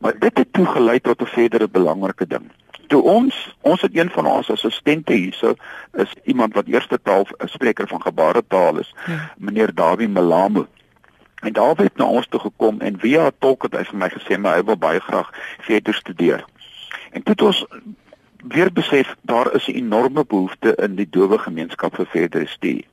Maar 0.00 0.18
dit 0.18 0.38
het 0.38 0.52
toegelei 0.52 1.00
tot 1.00 1.22
'n 1.22 1.26
verdere 1.26 1.68
belangrike 1.68 2.26
ding. 2.26 2.50
Toe 2.86 3.02
ons, 3.02 3.56
ons 3.60 3.80
het 3.80 3.96
een 3.96 4.10
van 4.10 4.26
ons 4.26 4.50
assistente 4.50 5.12
hierso 5.12 5.54
is 5.92 6.12
iemand 6.24 6.54
wat 6.54 6.66
eerste 6.66 6.98
taal 7.02 7.26
'n 7.38 7.48
spreker 7.48 7.88
van 7.88 8.02
gebaretaal 8.02 8.78
is, 8.78 8.94
ja. 9.06 9.32
meneer 9.38 9.74
Dawie 9.74 10.08
Malamo. 10.08 10.66
En 11.40 11.52
daar 11.52 11.76
het 11.76 11.96
na 11.96 12.04
ons 12.04 12.26
toe 12.26 12.40
gekom 12.40 12.80
en 12.80 12.98
via 12.98 13.26
'n 13.26 13.36
tolk 13.38 13.62
het 13.62 13.76
hy 13.76 13.84
vir 13.84 13.98
my 13.98 14.08
gesê 14.08 14.38
maar 14.38 14.56
hy 14.56 14.64
wil 14.64 14.76
baie 14.76 15.00
graag 15.00 15.30
verder 15.60 15.94
studeer. 15.94 16.44
En 17.10 17.22
toe 17.22 17.32
het 17.32 17.42
ons 17.42 17.66
weer 18.48 18.72
besef 18.72 19.14
daar 19.20 19.54
is 19.54 19.68
'n 19.68 19.76
enorme 19.76 20.24
behoefte 20.24 20.74
in 20.74 20.94
die 20.94 21.08
dowe 21.10 21.38
gemeenskap 21.38 21.94
vir 21.94 22.06
verdere 22.06 22.46
studie. 22.46 22.86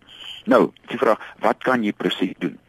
Nou, 0.46 0.72
die 0.88 0.98
vraag, 0.98 1.20
wat 1.40 1.58
kan 1.58 1.84
jy 1.84 1.94
presies 1.94 2.34
doen? 2.38 2.60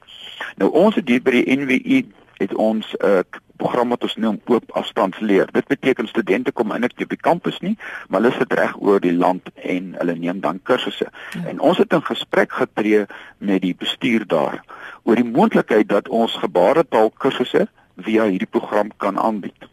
Nou 0.57 0.71
ons 0.71 0.95
het 0.95 1.09
hier 1.09 1.23
by 1.23 1.31
die 1.31 1.57
NWU 1.57 2.03
het 2.37 2.55
ons 2.55 2.95
'n 2.99 3.07
uh, 3.07 3.19
program 3.63 3.95
wat 3.95 4.07
ons 4.09 4.19
noem 4.25 4.39
oop 4.51 4.75
afstandsleer. 4.79 5.51
Dit 5.55 5.69
beteken 5.71 6.11
studente 6.11 6.53
kom 6.53 6.75
eintlik 6.75 7.07
op 7.07 7.15
die 7.15 7.21
kampus 7.29 7.61
nie, 7.65 7.75
maar 8.09 8.23
hulle 8.23 8.35
sit 8.37 8.55
reg 8.59 8.77
oor 8.83 9.03
die 9.03 9.15
land 9.15 9.51
en 9.63 9.93
hulle 9.99 10.17
neem 10.19 10.43
dan 10.45 10.61
kursusse. 10.69 11.09
Ja. 11.09 11.45
En 11.53 11.61
ons 11.61 11.79
het 11.83 11.93
in 11.93 12.05
gesprek 12.11 12.55
getree 12.61 13.07
met 13.39 13.63
die 13.63 13.75
bestuur 13.79 14.27
daar 14.27 14.63
oor 15.03 15.19
die 15.19 15.29
moontlikheid 15.29 15.89
dat 15.91 16.09
ons 16.09 16.39
gebaretaal 16.43 17.13
kursusse 17.23 17.69
via 18.03 18.27
hierdie 18.31 18.51
program 18.51 18.91
kan 19.03 19.19
aanbied 19.19 19.71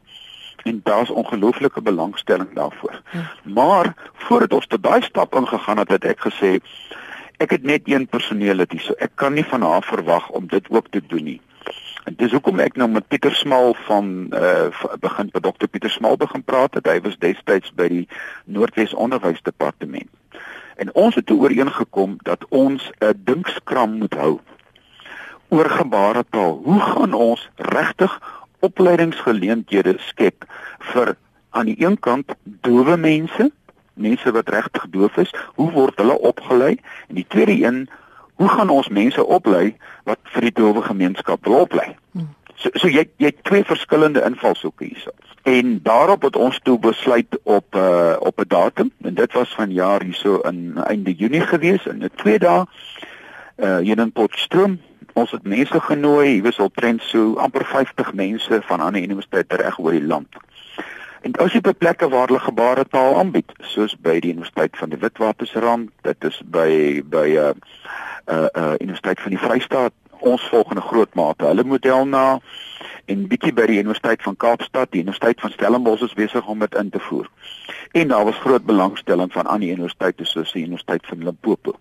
en 0.69 0.81
daar's 0.83 1.09
ongelooflike 1.09 1.81
belangstelling 1.81 2.49
daarvoor. 2.53 3.01
Ja. 3.11 3.21
Maar 3.43 3.93
voordat 4.13 4.53
ons 4.53 4.67
tot 4.67 4.83
daai 4.83 5.01
stap 5.01 5.35
ingegaan 5.35 5.77
het, 5.77 5.89
het 5.89 6.03
ek 6.03 6.25
gesê 6.27 6.59
ek 7.39 7.55
het 7.55 7.63
net 7.63 7.87
een 7.87 8.07
personeel 8.07 8.65
dit 8.65 8.81
so 8.83 8.93
ek 8.99 9.15
kan 9.15 9.33
nie 9.33 9.45
van 9.47 9.63
haar 9.63 9.85
verwag 9.87 10.29
om 10.35 10.47
dit 10.47 10.65
ook 10.69 10.89
te 10.91 11.01
doen 11.07 11.23
nie. 11.23 11.41
Dis 12.17 12.31
hoekom 12.31 12.57
ek 12.63 12.77
nou 12.79 12.87
met 12.89 13.05
Pieter 13.07 13.33
Smal 13.35 13.75
van 13.85 14.29
uh 14.33 14.69
begin 15.03 15.29
by 15.33 15.41
Dr 15.45 15.67
Pieter 15.69 15.91
Smal 15.93 16.17
begin 16.17 16.41
praat 16.43 16.73
het. 16.73 16.87
Hy 16.87 17.01
was 17.05 17.17
destyds 17.21 17.69
by 17.77 17.85
die 17.91 18.05
Noordwes 18.45 18.95
Onderwysdepartement. 18.97 20.09
En 20.81 20.89
ons 20.97 21.15
het 21.15 21.27
toe 21.29 21.37
ooreengekom 21.43 22.17
dat 22.25 22.45
ons 22.49 22.89
'n 22.99 23.13
dinkskram 23.29 23.97
moet 24.01 24.13
hou 24.13 24.39
oor 25.49 25.69
gebaretaal. 25.69 26.61
Hoe 26.63 26.79
gaan 26.79 27.13
ons 27.13 27.49
regtig 27.55 28.19
opleidingsgeleenthede 28.59 29.95
skep 29.97 30.45
vir 30.79 31.15
aan 31.49 31.65
die 31.65 31.77
een 31.85 31.99
kant 31.99 32.33
dowe 32.43 32.97
mense, 32.97 33.51
mense 33.93 34.31
wat 34.31 34.49
regtig 34.49 34.89
doof 34.89 35.17
is, 35.17 35.33
hoe 35.55 35.71
word 35.71 35.97
hulle 35.97 36.17
opgelei? 36.19 36.79
En 37.07 37.15
die 37.15 37.27
tweede 37.27 37.65
een, 37.65 37.89
hoe 38.39 38.49
gaan 38.49 38.69
ons 38.71 38.87
mense 38.87 39.25
oplei 39.25 39.73
wat 40.07 40.19
vir 40.33 40.47
die 40.47 40.55
dowe 40.61 40.81
gemeenskap 40.81 41.43
wil 41.47 41.65
oplei? 41.65 41.89
So 42.59 42.71
so 42.79 42.87
jy 42.91 43.05
jy 43.19 43.31
twee 43.47 43.63
verskillende 43.67 44.23
invalshoeke 44.27 44.87
hierso. 44.87 45.11
En 45.47 45.79
daarop 45.83 46.27
het 46.27 46.35
ons 46.35 46.59
toe 46.63 46.77
besluit 46.79 47.39
op 47.43 47.75
uh 47.75 48.15
op 48.19 48.39
'n 48.39 48.47
datum 48.47 48.91
en 49.03 49.13
dit 49.13 49.33
was 49.33 49.55
van 49.55 49.71
jaar 49.71 50.03
hierso 50.03 50.39
in 50.51 50.77
einde 50.77 51.13
Junie 51.13 51.41
gewees 51.41 51.85
in 51.85 52.03
'n 52.03 52.11
twee 52.15 52.39
dae 52.39 52.63
uh 53.57 53.77
hier 53.77 53.99
in 53.99 54.11
Potchefstroom 54.11 54.79
ons 55.13 55.31
het 55.31 55.43
mense 55.43 55.79
genooi, 55.79 56.27
hier 56.27 56.43
was 56.43 56.59
al 56.59 56.71
trend 56.73 57.03
so 57.03 57.35
amper 57.43 57.65
50 57.65 58.13
mense 58.13 58.61
van 58.67 58.79
ander 58.79 59.01
universiteite 59.01 59.55
reg 59.55 59.79
oor 59.79 59.91
die 59.91 60.05
land. 60.05 60.39
En 61.21 61.35
as 61.43 61.53
jy 61.53 61.61
by 61.61 61.73
plekke 61.75 62.07
waar 62.09 62.27
hulle 62.27 62.39
gebaretaal 62.39 63.17
aanbied, 63.19 63.51
soos 63.67 63.95
by 63.99 64.19
die 64.23 64.31
Universiteit 64.31 64.77
van 64.79 64.93
die 64.93 64.99
Witwatersrand, 65.01 65.89
dit 66.07 66.29
is 66.29 66.41
by 66.45 67.01
by 67.03 67.27
'n 67.27 67.37
uh, 67.37 67.53
uh 68.35 68.47
uh 68.55 68.75
Universiteit 68.79 69.19
van 69.19 69.35
die 69.35 69.41
Vrystaat, 69.41 69.93
ons 70.19 70.47
volgende 70.51 70.81
groot 70.81 71.13
mate, 71.15 71.45
hulle 71.45 71.63
model 71.63 72.05
na 72.05 72.39
en 73.09 73.27
bietjie 73.27 73.53
by 73.53 73.65
die 73.65 73.79
Universiteit 73.81 74.21
van 74.23 74.37
Kaapstad, 74.37 74.91
die 74.91 75.01
Universiteit 75.01 75.41
van 75.41 75.51
Stellenbosch 75.51 76.05
is 76.05 76.13
besig 76.13 76.47
om 76.47 76.59
dit 76.59 76.75
in 76.75 76.89
te 76.89 76.99
voer. 76.99 77.29
En 77.91 78.07
daar 78.07 78.25
was 78.25 78.41
groot 78.43 78.65
belangstelling 78.65 79.31
van 79.33 79.45
ander 79.45 79.69
universiteite 79.69 80.25
soos 80.25 80.51
die 80.51 80.63
Universiteit 80.63 81.05
van 81.09 81.23
Limpopo. 81.23 81.73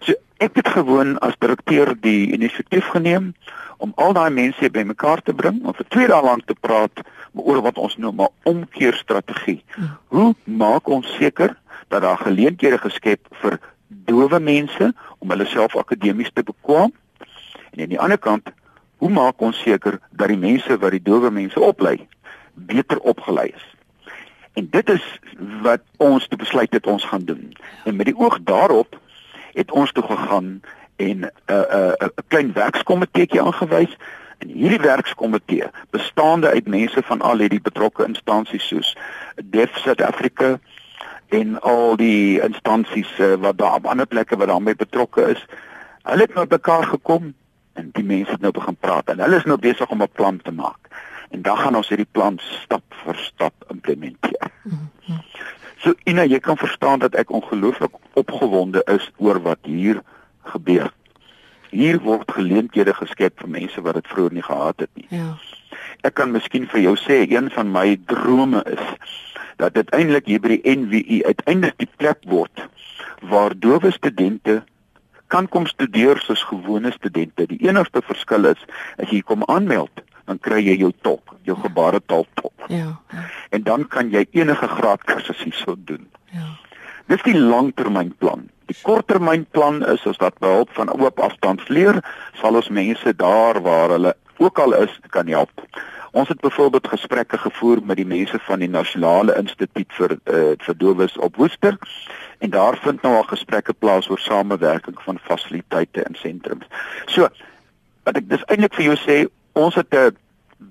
So 0.00 0.14
ek 0.36 0.56
het 0.60 0.68
gewoon 0.68 1.18
as 1.18 1.38
direkteur 1.38 1.94
die 2.00 2.32
inisiatief 2.32 2.86
geneem 2.92 3.32
om 3.80 3.92
al 3.96 4.12
daai 4.12 4.30
mense 4.30 4.70
bymekaar 4.70 5.22
te 5.24 5.34
bring 5.34 5.62
om 5.64 5.74
vir 5.76 5.88
twee 5.88 6.08
dae 6.10 6.22
lank 6.24 6.46
te 6.46 6.54
praat 6.54 7.02
oor 7.32 7.62
wat 7.64 7.78
ons 7.78 7.96
noem 7.96 8.20
'n 8.20 8.28
omkeerstrategie. 8.52 9.62
Hoe 10.14 10.34
maak 10.44 10.88
ons 10.88 11.16
seker 11.16 11.56
dat 11.88 12.02
daar 12.02 12.18
geleenthede 12.18 12.78
geskep 12.78 13.26
vir 13.42 13.58
dowe 13.88 14.40
mense 14.40 14.92
om 15.18 15.30
hulle 15.30 15.46
self 15.46 15.76
akademies 15.76 16.32
te 16.32 16.42
bekwam? 16.42 16.92
En 17.72 17.82
aan 17.82 17.88
die 17.88 18.00
ander 18.00 18.18
kant, 18.18 18.50
hoe 18.96 19.10
maak 19.10 19.40
ons 19.40 19.62
seker 19.62 20.00
dat 20.10 20.28
die 20.28 20.36
mense 20.36 20.78
wat 20.78 20.90
die 20.90 21.02
dowe 21.02 21.30
mense 21.30 21.60
oplei 21.60 22.08
beter 22.54 22.98
opgelei 22.98 23.48
is? 23.54 23.66
En 24.52 24.68
dit 24.70 24.90
is 24.90 25.04
wat 25.62 25.80
ons 25.96 26.28
te 26.28 26.36
besluit 26.36 26.72
het 26.72 26.86
ons 26.86 27.04
gaan 27.04 27.24
doen. 27.24 27.56
En 27.84 27.96
met 27.96 28.06
die 28.06 28.16
oog 28.16 28.38
daarop 28.42 28.98
het 29.52 29.70
ons 29.70 29.92
toe 29.92 30.04
gegaan 30.04 30.60
en 31.00 31.18
'n 31.18 31.30
uh, 31.46 31.56
'n 31.56 31.76
uh, 31.76 31.92
'n 31.98 32.04
uh, 32.04 32.08
klein 32.28 32.52
werkskomiteetjie 32.52 33.42
aangewys. 33.42 33.96
En 34.38 34.48
hierdie 34.48 34.80
werkskomitee, 34.80 35.66
bestaande 35.90 36.48
uit 36.48 36.68
mense 36.68 37.02
van 37.02 37.20
al 37.20 37.38
hierdie 37.38 37.60
betrokke 37.60 38.04
instansies 38.04 38.66
soos 38.68 38.96
Deaf 39.44 39.76
South 39.78 40.02
Africa 40.02 40.58
en 41.28 41.60
al 41.60 41.96
die 41.96 42.40
instansies 42.40 43.18
uh, 43.18 43.34
wat 43.34 43.58
daar 43.58 43.74
op 43.74 43.86
ander 43.86 44.06
plekke 44.06 44.36
wat 44.36 44.48
daarmee 44.48 44.74
betrokke 44.74 45.28
is, 45.34 45.44
hulle 46.02 46.24
het 46.24 46.34
nou 46.34 46.46
bymekaar 46.46 46.84
gekom 46.84 47.34
en 47.72 47.90
die 47.92 48.04
mense 48.04 48.32
het 48.32 48.40
nou 48.40 48.52
begin 48.52 48.76
praat 48.76 49.12
en 49.12 49.20
hulle 49.20 49.36
is 49.36 49.44
nou 49.44 49.58
besig 49.58 49.90
om 49.90 50.02
'n 50.02 50.12
plan 50.12 50.40
te 50.42 50.52
maak. 50.52 50.88
En 51.30 51.42
dan 51.42 51.56
gaan 51.56 51.76
ons 51.76 51.88
hierdie 51.88 52.12
plan 52.12 52.38
stap 52.38 52.84
vir 53.04 53.16
stap 53.16 53.54
implementeer. 53.68 54.50
Mm 54.62 54.88
-hmm. 55.04 55.20
So 55.76 55.94
Ina, 56.04 56.24
jy 56.24 56.38
kan 56.38 56.56
verstaan 56.56 56.98
dat 56.98 57.14
ek 57.14 57.30
ongelooflik 57.30 57.92
opgewonde 58.12 58.82
is 58.84 59.10
oor 59.16 59.42
wat 59.42 59.58
hier 59.62 59.94
gebeur. 59.94 60.18
Hier 61.70 62.00
word 62.02 62.32
geleenthede 62.34 62.94
geskep 62.94 63.38
vir 63.40 63.48
mense 63.48 63.82
wat 63.86 63.94
dit 64.00 64.08
vroeër 64.10 64.32
nie 64.38 64.46
gehad 64.46 64.80
het 64.86 64.90
nie. 64.98 65.06
Ja. 65.14 65.36
Ek 66.02 66.16
kan 66.18 66.32
miskien 66.34 66.66
vir 66.70 66.82
jou 66.82 66.96
sê 66.98 67.22
een 67.30 67.50
van 67.54 67.70
my 67.70 67.94
drome 68.10 68.62
is 68.66 68.84
dat 69.60 69.76
dit 69.76 69.90
eintlik 69.94 70.26
hier 70.26 70.40
by 70.42 70.56
die 70.56 70.76
NWU 70.76 71.20
uiteindelik 71.28 71.78
die 71.78 71.90
plek 72.00 72.24
word 72.26 72.66
waar 73.30 73.54
dowe 73.54 73.92
studente 73.94 74.62
kan 75.30 75.46
kom 75.46 75.66
studeer 75.70 76.18
soos 76.18 76.42
gewone 76.48 76.90
studente. 76.92 77.46
Die 77.46 77.60
enigste 77.68 78.02
verskil 78.02 78.50
is 78.50 78.62
as 78.98 79.12
jy 79.12 79.20
kom 79.22 79.44
aanmeld 79.46 80.02
dan 80.30 80.38
kry 80.38 80.60
jy 80.62 80.76
jou 80.78 80.92
top, 81.02 81.34
jou 81.46 81.56
gebaretaal 81.58 82.26
top. 82.38 82.66
Ja, 82.70 82.94
ja. 83.10 83.26
En 83.50 83.62
dan 83.66 83.86
kan 83.90 84.12
jy 84.14 84.26
enige 84.38 84.68
graad 84.70 85.02
kursus 85.04 85.42
hierso 85.42 85.74
doen. 85.74 86.06
Dis 87.10 87.22
die 87.26 87.34
langtermynplan. 87.34 88.44
Die 88.70 88.76
korttermynplan 88.86 89.80
is 89.90 90.04
as 90.06 90.18
dat 90.22 90.36
behulp 90.38 90.70
van 90.76 90.92
oop 90.94 91.18
afstandsleer 91.18 91.98
sal 92.38 92.54
ons 92.60 92.68
mense 92.70 93.14
daar 93.18 93.58
waar 93.64 93.90
hulle 93.96 94.12
ook 94.38 94.58
al 94.62 94.76
is 94.78 94.94
kan 95.10 95.26
help. 95.26 95.64
Ons 96.14 96.30
het 96.30 96.40
byvoorbeeld 96.40 96.86
gesprekke 96.88 97.38
gevoer 97.38 97.82
met 97.82 97.98
die 97.98 98.06
mense 98.06 98.38
van 98.46 98.62
die 98.62 98.70
Nasionale 98.70 99.34
Instituut 99.42 99.90
vir 99.98 100.14
uh, 100.14 100.54
vir 100.62 100.78
Dowes 100.78 101.18
op 101.18 101.36
Woester 101.42 101.74
en 102.38 102.54
daar 102.54 102.78
vind 102.86 103.02
nou 103.02 103.16
al 103.16 103.26
gesprekke 103.26 103.74
plaas 103.74 104.06
oor 104.10 104.22
samewerking 104.22 105.02
van 105.02 105.18
fasiliteite 105.26 106.06
in 106.06 106.14
sentrums. 106.14 106.66
So 107.06 107.26
wat 108.06 108.22
ek 108.22 108.30
dis 108.30 108.46
eintlik 108.46 108.78
vir 108.78 108.92
jou 108.92 108.98
sê, 109.02 109.16
ons 109.58 109.74
het 109.74 109.94
'n 109.94 110.14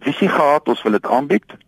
visie 0.08 0.32
gehad, 0.32 0.72
ons 0.72 0.84
wil 0.88 0.96
dit 0.96 1.08
aanbied. 1.08 1.60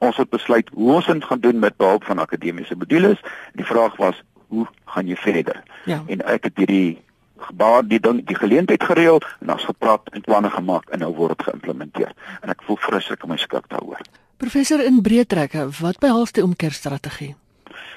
Ons 0.00 0.16
het 0.16 0.30
besluit 0.32 0.68
hoe 0.74 0.92
ons 0.96 1.06
dit 1.06 1.24
gaan 1.24 1.40
doen 1.40 1.58
met 1.58 1.76
behulp 1.76 2.04
van 2.08 2.18
akademiese 2.18 2.76
modules. 2.76 3.20
Die 3.58 3.66
vraag 3.68 3.96
was, 4.00 4.22
hoe 4.48 4.66
gaan 4.84 5.06
jy 5.06 5.16
verder? 5.16 5.62
Ja. 5.84 6.00
En 6.08 6.24
ek 6.24 6.48
het 6.48 6.56
hierdie 6.56 6.98
gebaar 7.40 7.84
die 7.88 8.00
ding 8.00 8.20
die 8.28 8.36
geleentheid 8.36 8.82
gereël 8.84 9.20
en 9.40 9.52
ons 9.54 9.64
gepraat 9.64 10.08
en 10.12 10.24
planne 10.24 10.50
gemaak 10.50 10.88
en 10.92 11.04
nou 11.04 11.12
word 11.16 11.38
dit 11.38 11.46
geïmplementeer. 11.48 12.12
En 12.40 12.52
ek 12.52 12.64
voel 12.66 12.80
vreeslik 12.80 13.24
om 13.24 13.32
my 13.32 13.38
skik 13.40 13.68
daaroor. 13.72 14.00
Professor 14.40 14.80
in 14.84 15.02
breë 15.04 15.26
trekke, 15.28 15.68
wat 15.80 16.00
behels 16.00 16.32
die 16.36 16.44
omkeerstrategie? 16.44 17.34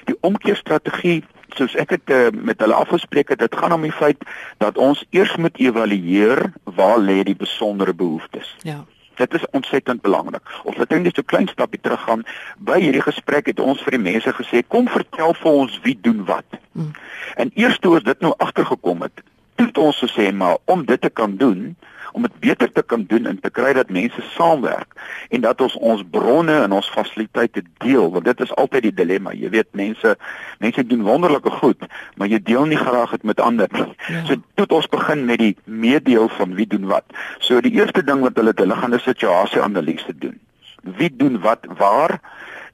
Die 0.08 0.16
omkeerstrategie 0.20 1.22
soos 1.56 1.76
ek 1.78 1.94
het 1.96 2.12
uh, 2.12 2.28
met 2.34 2.60
hulle 2.60 2.76
afgespreek 2.76 3.30
het, 3.32 3.40
dit 3.40 3.56
gaan 3.56 3.72
om 3.76 3.84
die 3.86 3.94
feit 3.94 4.20
dat 4.62 4.78
ons 4.80 5.04
eers 5.14 5.36
moet 5.40 5.56
evalueer 5.62 6.50
waar 6.76 6.98
lê 6.98 7.22
die 7.24 7.38
besondere 7.38 7.94
behoeftes. 7.94 8.50
Ja. 8.66 8.82
Dit 9.14 9.34
is 9.34 9.46
ontsettend 9.50 10.00
belangrik. 10.02 10.42
Ons 10.64 10.76
het 10.76 10.90
net 10.90 11.14
so 11.14 11.20
'n 11.20 11.24
klein 11.24 11.48
stapie 11.48 11.80
teruggaan. 11.80 12.22
By 12.58 12.80
hierdie 12.80 13.02
gesprek 13.02 13.46
het 13.46 13.60
ons 13.60 13.82
vir 13.82 13.90
die 13.90 14.12
mense 14.12 14.32
gesê, 14.32 14.66
"Kom 14.66 14.88
vertel 14.88 15.34
vir 15.34 15.52
ons 15.52 15.80
wie 15.82 15.98
doen 16.00 16.24
wat." 16.24 16.44
Hmm. 16.72 16.92
En 17.34 17.50
eers 17.54 17.78
toe 17.78 17.94
ons 17.94 18.02
dit 18.02 18.20
nou 18.20 18.34
agtergekom 18.36 19.02
het, 19.02 19.22
het 19.56 19.78
ons 19.78 19.98
gesê, 20.04 20.32
"Maar 20.34 20.56
om 20.64 20.84
dit 20.84 21.00
te 21.00 21.10
kan 21.10 21.36
doen, 21.36 21.76
om 22.14 22.22
dit 22.22 22.34
beter 22.38 22.70
te 22.72 22.82
kan 22.82 23.04
doen 23.10 23.26
en 23.26 23.40
te 23.42 23.50
kry 23.50 23.72
dat 23.74 23.90
mense 23.90 24.22
saamwerk 24.36 24.94
en 25.34 25.42
dat 25.42 25.60
ons 25.64 25.74
ons 25.92 26.04
bronne 26.14 26.54
en 26.62 26.74
ons 26.76 26.90
fasiliteite 26.94 27.64
deel 27.82 28.06
want 28.14 28.28
dit 28.28 28.44
is 28.46 28.52
altyd 28.54 28.86
die 28.86 28.94
dilemma. 29.00 29.32
Jy 29.34 29.50
weet 29.56 29.70
mense 29.74 30.14
mense 30.62 30.84
doen 30.90 31.02
wonderlike 31.08 31.50
goed 31.58 31.82
maar 32.14 32.30
jy 32.30 32.38
deel 32.50 32.68
nie 32.70 32.78
graag 32.78 33.16
dit 33.16 33.26
met 33.32 33.42
ander 33.42 33.70
nie. 33.74 33.88
Ja. 34.06 34.22
so 34.30 34.38
tot 34.62 34.76
ons 34.78 34.88
begin 34.94 35.26
met 35.26 35.42
die 35.42 35.56
meedeel 35.64 36.30
van 36.38 36.54
wie 36.54 36.68
doen 36.70 36.86
wat. 36.92 37.18
So 37.42 37.60
die 37.64 37.74
eerste 37.74 38.04
ding 38.06 38.22
wat 38.22 38.38
hulle 38.38 38.54
hulle 38.62 38.78
gaan 38.78 38.94
'n 38.94 39.02
situasieanalise 39.02 40.14
doen. 40.18 40.38
Wie 40.82 41.10
doen 41.10 41.40
wat 41.42 41.66
waar 41.82 42.20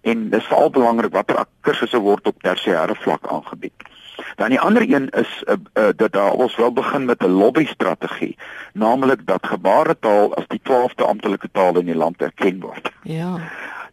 en 0.05 0.29
dit 0.31 0.41
is 0.41 0.47
veral 0.53 0.71
belangrik 0.71 1.17
watter 1.17 1.45
kursusse 1.61 1.99
word 1.99 2.27
op 2.27 2.37
tersiêre 2.45 2.97
vlak 2.97 3.25
aangebied 3.25 3.89
Dan 4.37 4.49
die 4.49 4.61
ander 4.61 4.83
een 4.95 5.09
is 5.09 5.43
uh, 5.47 5.55
uh, 5.75 5.89
dat 5.97 6.13
daar 6.13 6.33
ons 6.33 6.57
wel 6.57 6.73
begin 6.73 7.05
met 7.05 7.23
'n 7.23 7.31
lobbystrategie, 7.31 8.37
naamlik 8.73 9.27
dat 9.27 9.47
gebaretaal 9.47 10.35
as 10.35 10.47
die 10.47 10.61
12de 10.63 11.05
amptelike 11.05 11.49
taal 11.53 11.79
in 11.79 11.85
die 11.85 11.97
land 11.97 12.23
erken 12.23 12.61
word. 12.61 12.93
Ja. 13.03 13.39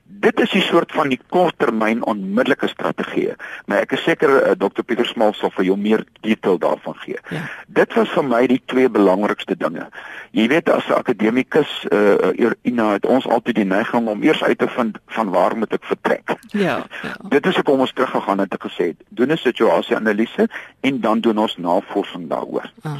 Dit 0.07 0.39
is 0.39 0.51
die 0.51 0.61
soort 0.61 0.91
van 0.95 1.09
die 1.11 1.19
korttermyn 1.29 2.03
onmiddellike 2.07 2.67
strategie. 2.67 3.33
Maar 3.65 3.83
ek 3.85 3.97
is 3.97 4.03
seker 4.07 4.31
uh, 4.37 4.53
Dr 4.57 4.85
Pieter 4.87 5.05
Smal 5.05 5.33
sal 5.37 5.51
vir 5.57 5.67
jou 5.67 5.75
meer 5.77 6.05
detail 6.25 6.57
daarvan 6.63 6.95
gee. 7.03 7.19
Ja. 7.29 7.43
Dit 7.67 7.93
was 7.93 8.09
vir 8.15 8.25
my 8.25 8.39
die 8.47 8.61
twee 8.65 8.89
belangrikste 8.89 9.57
dinge. 9.59 9.89
Jy 10.31 10.47
weet 10.53 10.71
as 10.71 10.87
'n 10.87 10.97
akademikus 10.99 11.85
uh 11.91 12.51
Ina 12.61 12.91
het 12.93 13.05
ons 13.05 13.27
altyd 13.27 13.55
die 13.55 13.67
neiging 13.67 14.07
om 14.07 14.23
eers 14.23 14.43
uit 14.43 14.57
te 14.57 14.67
vind 14.67 14.97
van 15.07 15.29
waar 15.29 15.57
moet 15.57 15.73
ek 15.73 15.83
vertrek. 15.83 16.35
Ja. 16.51 16.85
ja. 17.03 17.13
Dit 17.35 17.45
is 17.45 17.57
ek 17.57 17.69
om 17.69 17.79
ons 17.79 17.93
teruggegaan 17.93 18.39
het 18.39 18.51
en 18.51 18.63
gesê 18.69 18.95
doen 19.09 19.31
'n 19.31 19.37
situasieanalise 19.37 20.49
en 20.81 21.01
dan 21.01 21.19
doen 21.19 21.37
ons 21.37 21.57
navorsing 21.57 22.29
daaroor. 22.29 22.71
Ah. 22.81 22.97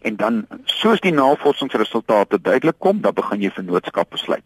En 0.00 0.16
dan 0.16 0.46
soos 0.64 1.00
die 1.00 1.12
navorsingsresultate 1.12 2.40
duidelik 2.40 2.78
kom, 2.78 3.00
dan 3.00 3.14
begin 3.14 3.40
jy 3.40 3.50
vennootskap 3.50 4.10
besluit. 4.10 4.44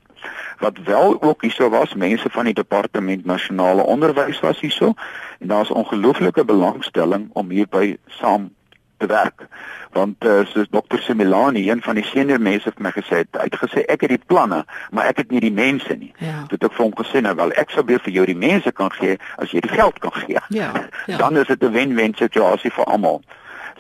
Wat 0.58 0.78
wel 0.84 1.22
ook 1.22 1.42
hierso 1.42 1.68
was, 1.70 1.94
mense 1.94 2.30
van 2.30 2.44
die 2.44 2.54
departement 2.54 3.24
nasionale 3.24 3.82
onderwys 3.82 4.40
was 4.40 4.60
hierso 4.60 4.94
en 5.38 5.48
daar's 5.48 5.70
ongelooflike 5.70 6.44
belangstelling 6.44 7.30
om 7.32 7.50
hierby 7.50 7.96
saam 8.06 8.52
te 8.96 9.06
werk. 9.06 9.46
Want 9.92 10.24
uh, 10.24 10.40
soos 10.44 10.66
dokter 10.70 10.98
Similani, 10.98 11.70
een 11.70 11.82
van 11.82 11.94
die 11.94 12.04
senior 12.04 12.40
mense 12.40 12.68
het 12.68 12.78
my 12.78 12.90
gesê, 12.90 13.22
hy 13.30 13.46
het 13.46 13.58
gesê 13.62 13.84
ek 13.86 14.02
het 14.06 14.10
die 14.10 14.22
planne, 14.26 14.64
maar 14.90 15.06
ek 15.06 15.22
het 15.22 15.30
nie 15.30 15.42
die 15.44 15.52
mense 15.54 15.94
nie. 15.94 16.10
Ja. 16.18 16.42
Dit 16.50 16.66
ek 16.66 16.74
vir 16.74 16.84
hom 16.88 16.96
gesê 16.98 17.22
nou 17.22 17.34
wel, 17.38 17.54
ek 17.60 17.70
sou 17.70 17.84
beter 17.86 18.08
vir 18.08 18.16
jou 18.18 18.26
die 18.26 18.38
mense 18.38 18.72
kan 18.74 18.90
gee 18.98 19.14
as 19.38 19.54
jy 19.54 19.62
die 19.62 19.70
geld 19.70 20.00
kan 20.02 20.14
gee. 20.24 20.42
Ja. 20.48 20.72
ja. 21.06 21.16
Dan 21.22 21.38
is 21.38 21.46
dit 21.46 21.62
'n 21.62 21.72
wen-wen 21.72 22.18
situasie 22.18 22.74
vir 22.74 22.84
almal. 22.84 23.22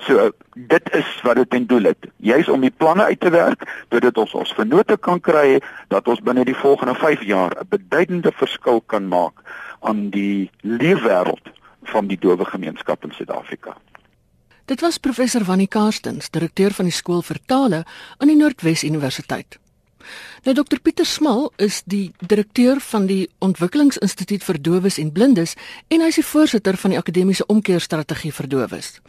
So 0.02 0.30
dit 0.54 0.90
is 0.94 1.20
wat 1.22 1.36
dit 1.36 1.50
ten 1.50 1.66
doel 1.66 1.82
het. 1.82 2.06
Juis 2.16 2.48
om 2.48 2.60
die 2.60 2.70
planne 2.70 3.04
uit 3.04 3.20
te 3.20 3.30
werk 3.30 3.62
sodat 3.90 4.18
ons 4.18 4.34
ons 4.34 4.54
vennote 4.58 4.96
kan 4.96 5.20
kry 5.20 5.60
dat 5.88 6.08
ons 6.08 6.20
binne 6.20 6.44
die 6.44 6.56
volgende 6.56 6.94
5 6.94 7.22
jaar 7.22 7.54
'n 7.60 7.68
beduidende 7.68 8.32
verskil 8.32 8.80
kan 8.80 9.08
maak 9.08 9.40
aan 9.80 10.10
die 10.10 10.50
leefwêreld 10.60 11.50
van 11.82 12.06
die 12.06 12.18
dowe 12.18 12.44
gemeenskap 12.44 13.04
in 13.04 13.12
Suid-Afrika. 13.12 13.76
Dit 14.64 14.80
was 14.80 14.98
professor 14.98 15.44
Wannie 15.44 15.68
Karstens, 15.68 16.30
direkteur 16.30 16.72
van 16.72 16.84
die 16.84 16.94
skool 16.94 17.22
vir 17.22 17.38
tale 17.46 17.84
aan 18.18 18.28
die 18.28 18.36
Noordwes 18.36 18.84
Universiteit. 18.84 19.58
Nou 20.44 20.54
Dr 20.54 20.80
Pieter 20.80 21.06
Smal 21.06 21.52
is 21.56 21.82
die 21.84 22.12
direkteur 22.18 22.80
van 22.80 23.06
die 23.06 23.30
Ontwikkelingsinstituut 23.38 24.44
vir 24.44 24.62
Dowes 24.62 24.98
en 24.98 25.12
Blindes 25.12 25.54
en 25.88 26.00
hy 26.00 26.08
is 26.12 26.20
die 26.20 26.26
voorsitter 26.26 26.76
van 26.76 26.90
die 26.90 26.98
akademiese 26.98 27.46
omkeerstrategie 27.46 28.32
vir 28.32 28.48
dowes 28.48 29.00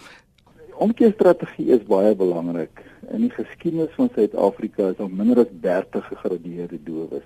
omkeerstrategie 0.78 1.72
is 1.76 1.84
baie 1.88 2.16
belangrik. 2.16 2.82
In 3.14 3.22
die 3.26 3.32
geskiedenis 3.32 3.94
van 3.96 4.10
Suid-Afrika 4.16 4.90
is 4.94 5.00
al 5.04 5.12
minder 5.12 5.44
as 5.44 5.52
30 5.62 6.08
gegradeerde 6.08 6.80
dowes. 6.84 7.26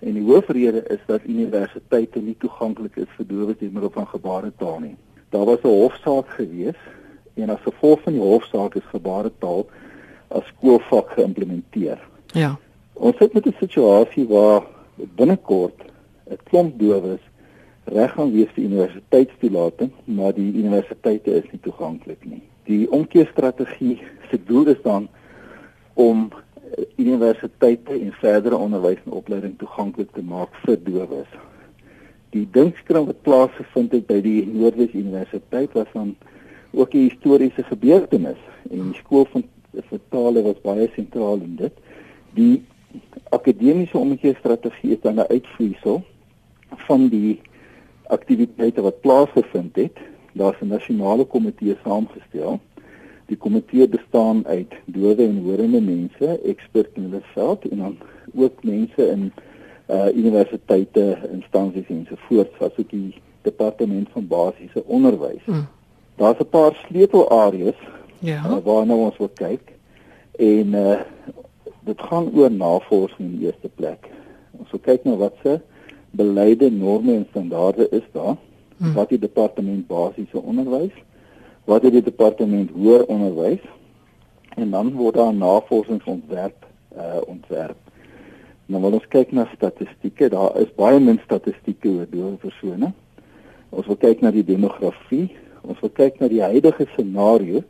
En 0.00 0.16
die 0.16 0.24
hoofrede 0.24 0.82
is 0.88 1.02
dat 1.06 1.26
universiteite 1.28 2.22
nie 2.24 2.36
toeganklik 2.40 2.96
is 2.96 3.10
vir 3.16 3.28
dowes 3.28 3.58
deur 3.60 3.72
middel 3.72 3.92
van 3.94 4.08
gebaretaal 4.08 4.78
nie. 4.86 4.96
Daar 5.30 5.44
was 5.44 5.62
'n 5.62 5.76
hofsaak 5.82 6.28
gewees 6.38 6.80
en 7.34 7.50
as 7.50 7.62
gevolg 7.62 8.00
van 8.02 8.12
die 8.12 8.22
hofsaak 8.22 8.74
is 8.74 8.92
gebaretaal 8.92 9.66
as 10.28 10.46
skoolvak 10.46 11.10
geïmplementeer. 11.10 11.98
Ja. 12.32 12.58
Ons 12.94 13.16
sit 13.16 13.32
met 13.32 13.46
'n 13.46 13.56
situasie 13.58 14.26
waar 14.28 14.62
binnekort 14.96 15.80
'n 16.30 16.38
klomp 16.44 16.78
dowes 16.78 17.20
reg 17.84 18.12
gaan 18.12 18.32
wees 18.32 18.50
vir 18.54 18.64
universiteitstoelating, 18.64 19.90
maar 20.04 20.34
die 20.34 20.52
universiteite 20.54 21.30
is 21.30 21.50
nie 21.50 21.60
toeganklik 21.60 22.24
nie 22.24 22.49
die 22.70 22.86
omkeerstrategie 22.90 23.98
se 24.30 24.38
doel 24.46 24.70
is 24.74 24.82
dan 24.82 25.08
om 25.98 26.28
eh, 26.30 26.84
universiteite 26.96 27.92
en 27.92 28.12
verdere 28.22 28.56
onderwys 28.56 29.02
en 29.04 29.18
opleiding 29.18 29.56
toeganklik 29.58 30.12
te 30.14 30.22
maak 30.22 30.54
vir 30.64 30.78
dowes. 30.86 31.38
Die 32.30 32.46
dinkskring 32.54 33.08
wat 33.08 33.22
plaasgevind 33.26 33.96
het 33.96 34.06
by 34.06 34.20
die 34.22 34.44
Noordwes 34.46 34.94
Universiteit 34.94 35.74
was 35.74 35.90
dan 35.92 36.14
ook 36.70 36.94
'n 36.94 37.08
historiese 37.08 37.62
gebeurtenis 37.62 38.38
en 38.70 38.92
die 38.92 39.00
skool 39.02 39.26
van 39.32 39.44
vertale 39.90 40.42
was 40.42 40.60
baie 40.62 40.90
sentraal 40.94 41.42
in 41.42 41.56
dit. 41.56 41.72
Die 42.34 42.62
akademiese 43.30 43.98
omkeerstrategie 43.98 44.92
is 44.94 45.02
dan 45.02 45.18
'n 45.18 45.30
uitvloeisel 45.30 46.02
van 46.86 47.08
die 47.08 47.40
aktiwiteite 48.06 48.82
wat 48.82 49.00
plaasgevind 49.00 49.76
het 49.76 49.98
daar's 50.32 50.60
'n 50.60 50.66
nasionale 50.66 51.24
komitee 51.24 51.76
saamgestel. 51.84 52.60
Die 53.26 53.36
komitee 53.36 53.88
bestaan 53.88 54.46
uit 54.46 54.72
dowe 54.84 55.22
en 55.24 55.42
horende 55.44 55.80
mense, 55.80 56.40
eksperte 56.44 56.90
in 56.94 57.02
hulle 57.02 57.22
veld 57.34 57.68
en 57.68 57.78
dan 57.78 57.96
ook 58.34 58.64
mense 58.64 59.10
in 59.10 59.32
uh 59.90 60.16
universiteite, 60.16 61.18
instansies 61.32 61.88
en 61.88 62.06
so 62.08 62.14
voort, 62.16 62.50
soos 62.58 62.78
ook 62.78 62.90
die 62.90 63.14
departement 63.42 64.08
van 64.12 64.26
basiese 64.26 64.84
onderwys. 64.84 65.44
Hmm. 65.44 65.66
Daar's 66.16 66.38
'n 66.38 66.48
paar 66.48 66.74
sleutelareas 66.74 67.80
ja. 68.18 68.44
Uh, 68.44 68.56
waarna 68.64 68.94
ons 68.94 69.16
wil 69.16 69.30
kyk 69.34 69.72
en 70.38 70.74
uh 70.74 71.00
dit 71.84 72.00
gaan 72.00 72.30
oor 72.34 72.50
navorsing 72.50 73.18
in 73.18 73.36
die 73.36 73.46
eerste 73.46 73.68
plek. 73.74 74.08
Ons 74.50 74.70
wil 74.70 74.80
kyk 74.80 75.04
na 75.04 75.16
wat 75.16 75.34
se 75.42 75.60
beleide, 76.10 76.70
norme 76.70 77.14
en 77.14 77.26
standaarde 77.30 77.88
is 77.88 78.04
daar 78.12 78.36
hmm. 78.80 78.96
wat 78.96 79.12
die 79.12 79.20
departement 79.20 79.86
basiese 79.86 80.40
onderwys, 80.40 80.96
wat 81.68 81.84
die 81.84 82.02
departement 82.02 82.72
hoër 82.74 83.04
onderwys 83.12 83.62
en 84.56 84.72
dan 84.74 84.92
word 84.98 85.20
daar 85.20 85.34
navorsingsontwerp 85.34 86.66
uh 86.96 87.20
ontwerp. 87.30 87.78
Nou 88.70 88.82
wil 88.82 88.98
ons 88.98 89.06
kyk 89.10 89.32
na 89.34 89.48
statistieke. 89.54 90.28
Daar 90.30 90.56
is 90.62 90.70
baie 90.78 90.98
min 91.02 91.18
statistieke 91.24 91.90
oor 91.90 92.06
dowe 92.10 92.36
persone. 92.38 92.92
Ons 93.70 93.86
wil 93.90 93.98
kyk 93.98 94.22
na 94.22 94.30
die 94.34 94.46
demografie. 94.46 95.28
Ons 95.66 95.80
wil 95.82 95.92
kyk 95.94 96.20
na 96.22 96.28
die 96.30 96.42
huidige 96.42 96.86
scenario. 96.94 97.62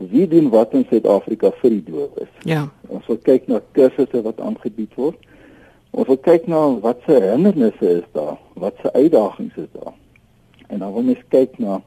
Wie 0.00 0.26
doen 0.30 0.48
wat 0.50 0.74
in 0.74 0.86
Suid-Afrika 0.88 1.52
vir 1.60 1.76
die 1.76 1.84
dowes? 1.90 2.30
Ja. 2.48 2.64
Ons 2.88 3.06
wil 3.10 3.20
kyk 3.22 3.46
na 3.50 3.60
kursusse 3.76 4.22
wat 4.26 4.40
aangebied 4.42 4.94
word. 4.98 5.18
Ons 5.90 6.10
wil 6.10 6.20
kyk 6.22 6.46
na 6.50 6.62
wat 6.82 7.02
se 7.06 7.18
hindernisse 7.20 7.96
is 8.00 8.06
daar, 8.14 8.38
wat 8.54 8.78
se 8.82 8.92
uitdagings 8.94 9.56
is 9.58 9.70
daar. 9.74 9.94
En 10.70 10.78
dan 10.78 10.92
wil 10.92 11.02
mens 11.02 11.22
kyk 11.28 11.58
na 11.58 11.80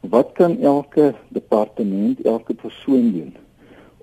wat 0.00 0.32
kan 0.32 0.60
elke 0.60 1.14
departement, 1.28 2.20
elke 2.22 2.54
persoon 2.54 3.12
doen 3.12 3.34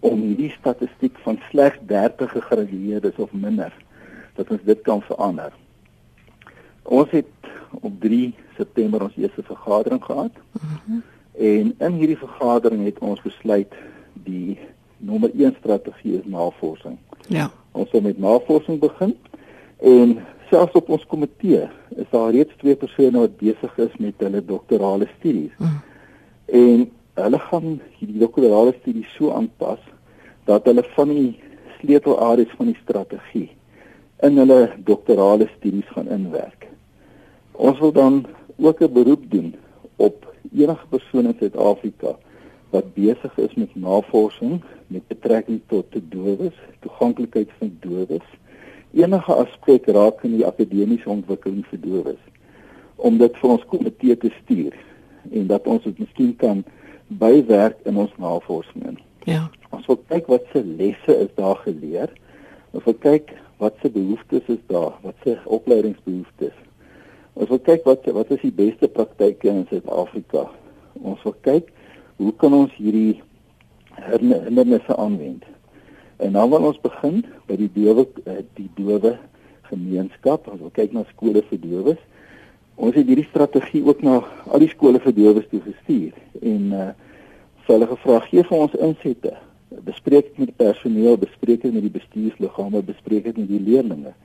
om 0.03 0.21
hierdie 0.21 0.51
statistiek 0.51 1.17
van 1.23 1.39
slegs 1.49 1.79
30 1.87 2.31
gegradueerdes 2.31 3.15
of 3.15 3.31
minder 3.31 3.73
dat 4.35 4.49
ons 4.51 4.63
dit 4.67 4.81
kan 4.81 5.01
verander. 5.01 5.53
Ons 6.83 7.11
het 7.15 7.49
op 7.79 7.93
3 8.03 8.33
September 8.57 9.03
ons 9.07 9.15
eerste 9.17 9.43
vergadering 9.43 10.03
gehad. 10.03 10.31
Mm 10.51 10.79
-hmm. 10.85 11.03
En 11.33 11.75
in 11.77 11.93
hierdie 11.97 12.17
vergadering 12.17 12.85
het 12.85 12.99
ons 12.99 13.21
besluit 13.21 13.73
die 14.13 14.59
nommer 14.97 15.31
1 15.33 15.55
strategie 15.59 16.17
is 16.19 16.25
navorsing. 16.25 16.97
Ja. 17.27 17.51
Ons 17.71 17.91
wil 17.91 18.01
met 18.01 18.17
navorsing 18.17 18.79
begin 18.79 19.17
en 19.79 20.17
selfs 20.53 20.77
op 20.77 20.91
ons 20.93 21.05
komitee 21.09 21.63
is 21.97 22.09
daar 22.11 22.33
reeds 22.35 22.53
twee 22.61 22.77
persone 22.77 23.23
wat 23.23 23.39
besig 23.39 23.77
is 23.87 23.93
met 24.01 24.21
hulle 24.21 24.41
doktorale 24.45 25.07
studies. 25.15 25.55
Mm. 25.57 25.79
En 26.61 26.83
hulle 27.23 27.39
gaan 27.47 27.67
hierdie 27.97 28.21
doktorale 28.21 28.75
studies 28.81 29.09
so 29.17 29.33
aanpas 29.33 29.81
dat 30.49 30.67
hulle 30.69 30.83
van 30.93 31.13
die 31.13 31.31
sleutelareas 31.79 32.53
van 32.59 32.69
die 32.69 32.77
strategie 32.81 33.49
in 34.27 34.37
hulle 34.41 34.59
doktorale 34.85 35.49
studies 35.55 35.89
gaan 35.95 36.11
inwerk. 36.13 36.67
Ons 37.53 37.81
wil 37.81 37.93
dan 37.97 38.25
ook 38.57 38.81
'n 38.81 38.93
beroep 38.93 39.25
doen 39.31 39.55
op 39.95 40.33
enige 40.53 40.87
persoon 40.89 41.25
in 41.25 41.35
Suid-Afrika 41.39 42.15
wat 42.69 42.93
besig 42.93 43.37
is 43.37 43.53
met 43.53 43.75
navorsing 43.75 44.61
met 44.87 45.07
betrekking 45.07 45.61
tot 45.67 45.91
te 45.91 46.01
dowes, 46.09 46.57
toeganklikheid 46.79 47.49
van 47.57 47.77
dowes 47.81 48.27
enige 48.93 49.33
aspek 49.33 49.87
raak 49.87 50.23
in 50.23 50.37
die 50.37 50.45
akademiese 50.47 51.09
ontwikkeling 51.09 51.65
vir 51.71 51.81
dowes 51.81 52.21
om 52.95 53.17
dit 53.17 53.37
vir 53.41 53.55
ons 53.55 53.65
komitee 53.71 54.15
te 54.17 54.29
stuur 54.41 54.75
en 55.31 55.47
dat 55.49 55.67
ons 55.67 55.83
dit 55.83 55.99
miskien 55.99 56.35
kan 56.39 56.63
bywerk 57.07 57.79
in 57.89 57.97
ons 57.97 58.11
navorsing. 58.21 58.99
Ja. 59.27 59.47
Ons 59.73 59.87
wil 59.89 59.99
kyk 60.09 60.27
wat 60.31 60.45
se 60.51 60.63
lesse 60.63 61.15
is 61.25 61.31
daar 61.37 61.59
geleer. 61.63 62.11
Ons 62.71 62.85
wil 62.87 62.97
kyk 63.05 63.33
wat 63.61 63.79
se 63.81 63.89
behoeftes 63.93 64.49
is 64.51 64.61
daar, 64.67 64.93
wat 65.01 65.15
se 65.23 65.37
opleidingsbehoeftes. 65.45 66.55
Ons 67.33 67.49
wil 67.49 67.61
kyk 67.65 67.87
wat 67.87 68.09
wat 68.17 68.31
is 68.35 68.43
die 68.43 68.55
beste 68.55 68.89
praktyke 68.91 69.49
in 69.49 69.65
Suid-Afrika. 69.69 70.47
Ons 71.01 71.23
wil 71.25 71.35
kyk 71.45 71.71
hoe 72.21 72.33
kan 72.41 72.53
ons 72.53 72.73
hierdie 72.77 73.21
hindernisse 74.09 74.95
aanwend. 74.95 75.45
En 76.17 76.31
dan 76.31 76.49
wil 76.49 76.67
ons 76.69 76.81
begin 76.81 77.23
by 77.47 77.57
die 77.57 77.69
dowe 77.73 78.07
eh, 78.25 78.41
die 78.57 78.69
dowe 78.75 79.17
gemeenskap. 79.69 80.47
Ons 80.47 80.61
wil 80.61 80.73
kyk 80.75 80.93
na 80.93 81.05
skole 81.13 81.43
vir 81.49 81.61
dowes. 81.63 82.01
Ons 82.75 82.97
het 82.97 83.07
hierdie 83.07 83.29
strategie 83.29 83.83
ook 83.85 84.01
na 84.01 84.19
al 84.49 84.63
die 84.63 84.71
skole 84.71 84.99
vir 84.99 85.15
dowes 85.15 85.49
toe 85.49 85.61
gestuur 85.65 86.13
en 86.41 86.69
uh 86.73 86.91
hulle 87.63 87.87
gevra 87.87 88.17
gee 88.27 88.43
vir 88.43 88.57
ons 88.59 88.73
insette. 88.85 89.31
Bespreek 89.87 90.25
dit 90.27 90.39
met 90.41 90.49
die 90.51 90.57
personeel, 90.59 91.15
bespreek 91.17 91.61
dit 91.63 91.71
met 91.73 91.85
die 91.85 91.93
bestuursliggame, 91.93 92.81
bespreek 92.83 93.23
dit 93.29 93.37
met 93.39 93.47
die 93.49 93.61
leerders. 93.63 94.17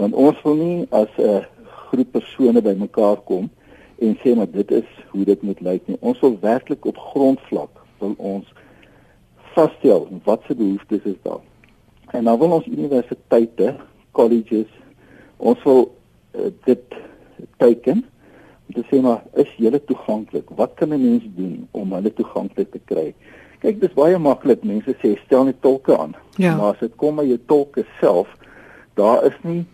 Want 0.00 0.16
ons 0.18 0.40
wil 0.42 0.56
nie 0.58 0.86
as 0.90 1.12
'n 1.18 1.44
groep 1.86 2.10
persone 2.12 2.62
bymekaar 2.62 3.22
kom 3.24 3.50
en 3.98 4.18
sê 4.24 4.34
maar 4.36 4.50
dit 4.50 4.70
is 4.70 4.88
hoe 5.12 5.24
dit 5.24 5.42
moet 5.42 5.60
lyk 5.60 5.86
nie. 5.86 5.96
Ons 6.00 6.20
wil 6.20 6.36
werklik 6.40 6.84
op 6.84 6.98
grondvlak 6.98 7.70
wil 7.98 8.14
ons 8.18 8.46
vasstel 9.54 10.08
wat 10.24 10.42
se 10.46 10.54
behoeftes 10.54 11.02
is 11.04 11.20
daar. 11.22 11.42
En 12.12 12.24
dan 12.24 12.38
wil 12.38 12.50
ons 12.50 12.66
universiteite, 12.66 13.76
colleges, 14.10 14.70
ons 15.36 15.62
wil 15.62 15.84
uh, 16.36 16.50
dit 16.64 16.96
teken 17.56 18.04
om 18.66 18.74
te 18.76 18.84
sê 18.90 19.00
maar 19.00 19.22
is 19.40 19.50
julle 19.56 19.80
toeganklik? 19.84 20.50
Wat 20.56 20.74
kan 20.74 20.92
'n 20.92 21.00
mens 21.02 21.24
doen 21.36 21.68
om 21.70 21.92
hulle 21.92 22.12
toeganklik 22.12 22.70
te 22.70 22.80
kry? 22.84 23.14
Kyk, 23.58 23.80
dis 23.80 23.94
baie 23.94 24.18
maklik. 24.18 24.64
Mense 24.64 24.94
sê 25.00 25.16
stel 25.24 25.44
net 25.44 25.60
tolke 25.60 25.98
aan. 25.98 26.14
Ja. 26.36 26.56
Maar 26.56 26.72
as 26.72 26.78
dit 26.78 26.94
kom 26.96 27.16
by 27.16 27.24
jou 27.24 27.38
tolke 27.46 27.84
self, 28.00 28.28
daar 28.94 29.24
is 29.24 29.36
nie 29.42 29.64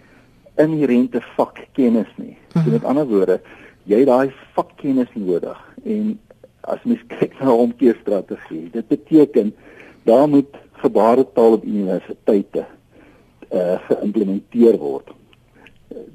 inherente 0.57 1.21
vakkennis 1.37 2.11
nie. 2.17 2.37
So 2.53 2.61
mhm. 2.61 2.71
met 2.71 2.85
ander 2.85 3.07
woorde, 3.07 3.41
jy 3.85 4.05
daai 4.05 4.33
vakkennis 4.57 5.11
nodig 5.15 5.59
en 5.85 6.19
as 6.69 6.83
mens 6.85 7.03
kyk 7.15 7.39
na 7.41 7.55
omkeerstrategie, 7.55 8.69
dit 8.75 8.89
beteken 8.89 9.55
daar 10.09 10.29
moet 10.29 10.57
gebaretaal 10.83 11.53
op 11.53 11.65
universiteite 11.65 12.67
uh 13.53 13.77
geïmplementeer 13.89 14.77
word. 14.79 15.11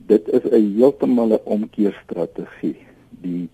Dit 0.06 0.30
is 0.38 0.44
'n 0.50 0.74
heeltemal 0.78 1.34
'n 1.34 1.46
omkeerstrategie. 1.56 2.78
Die 3.10 3.50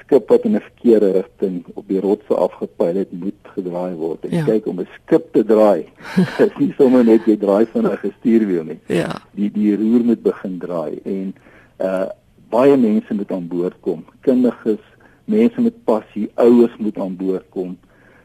skip 0.00 0.28
wat 0.28 0.44
in 0.44 0.56
'n 0.56 0.60
verkeerde 0.60 1.10
rigting 1.10 1.64
op 1.74 1.88
die 1.88 2.00
rotse 2.00 2.34
afgepyl 2.34 2.94
het, 2.94 3.12
moet 3.12 3.40
gedraai 3.54 3.94
word. 3.94 4.24
En 4.24 4.36
ja. 4.36 4.44
kyk 4.44 4.66
om 4.66 4.80
'n 4.80 4.88
skip 4.96 5.32
te 5.32 5.44
draai, 5.44 5.84
is 6.46 6.56
nie 6.58 6.74
sommer 6.78 7.04
net 7.04 7.24
jy 7.24 7.36
draai 7.36 7.66
van 7.66 7.86
'n 7.86 7.96
gestuurwiel 7.96 8.64
nie. 8.64 8.80
Ja. 8.86 9.22
Die 9.30 9.50
die 9.50 9.76
roer 9.76 10.04
moet 10.04 10.22
begin 10.22 10.58
draai 10.58 11.00
en 11.04 11.34
uh 11.80 12.08
baie 12.48 12.76
mense 12.76 13.14
moet 13.14 13.32
aan 13.32 13.48
boord 13.48 13.76
kom. 13.80 14.04
Kundiges, 14.20 14.84
mense 15.24 15.60
met 15.60 15.84
passie, 15.84 16.30
ouers 16.34 16.76
moet 16.78 16.98
aan 16.98 17.16
boord 17.16 17.44
kom 17.48 17.78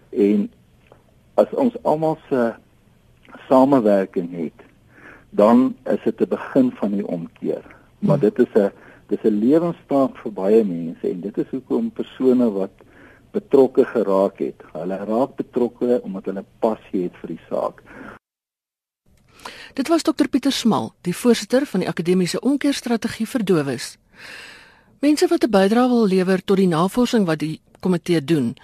en 0.10 0.50
as 1.38 1.54
ons 1.54 1.76
almal 1.84 2.18
se 2.30 2.54
samewerking 3.48 4.34
het, 4.34 4.66
dan 5.30 5.76
is 5.86 6.02
dit 6.04 6.22
'n 6.22 6.30
begin 6.30 6.72
van 6.72 6.92
die 6.92 7.08
omkeer. 7.08 7.64
Maar 8.00 8.20
dit 8.20 8.40
is 8.40 8.54
'n 8.56 8.72
dis 9.08 9.24
'n 9.24 9.40
lewenstaak 9.40 10.18
vir 10.18 10.32
baie 10.32 10.64
mense 10.64 11.10
en 11.10 11.22
dit 11.22 11.38
is 11.38 11.50
hoekom 11.52 11.92
persone 11.92 12.52
wat 12.52 12.72
betrokke 13.32 13.86
geraak 13.86 14.40
het, 14.40 14.64
hulle 14.74 14.98
raak 14.98 15.36
betrokke 15.36 16.00
omdat 16.04 16.26
hulle 16.26 16.46
passie 16.60 17.04
het 17.04 17.16
vir 17.22 17.28
die 17.28 17.44
saak. 17.50 17.84
Dit 19.74 19.88
was 19.88 20.04
Dr 20.04 20.28
Pieter 20.28 20.52
Smal, 20.52 20.94
die 21.02 21.16
voorsitter 21.16 21.66
van 21.66 21.80
die 21.80 21.90
akademiese 21.90 22.40
omkeerstrategie 22.40 23.28
vir 23.28 23.44
dowes. 23.44 23.98
Mense 25.00 25.28
wat 25.28 25.44
'n 25.44 25.52
bydrae 25.52 25.88
wil 25.88 26.08
lewer 26.08 26.44
tot 26.44 26.58
die 26.58 26.68
navorsing 26.68 27.26
wat 27.26 27.40
die 27.40 27.62
komitee 27.80 28.24
doen, 28.24 28.56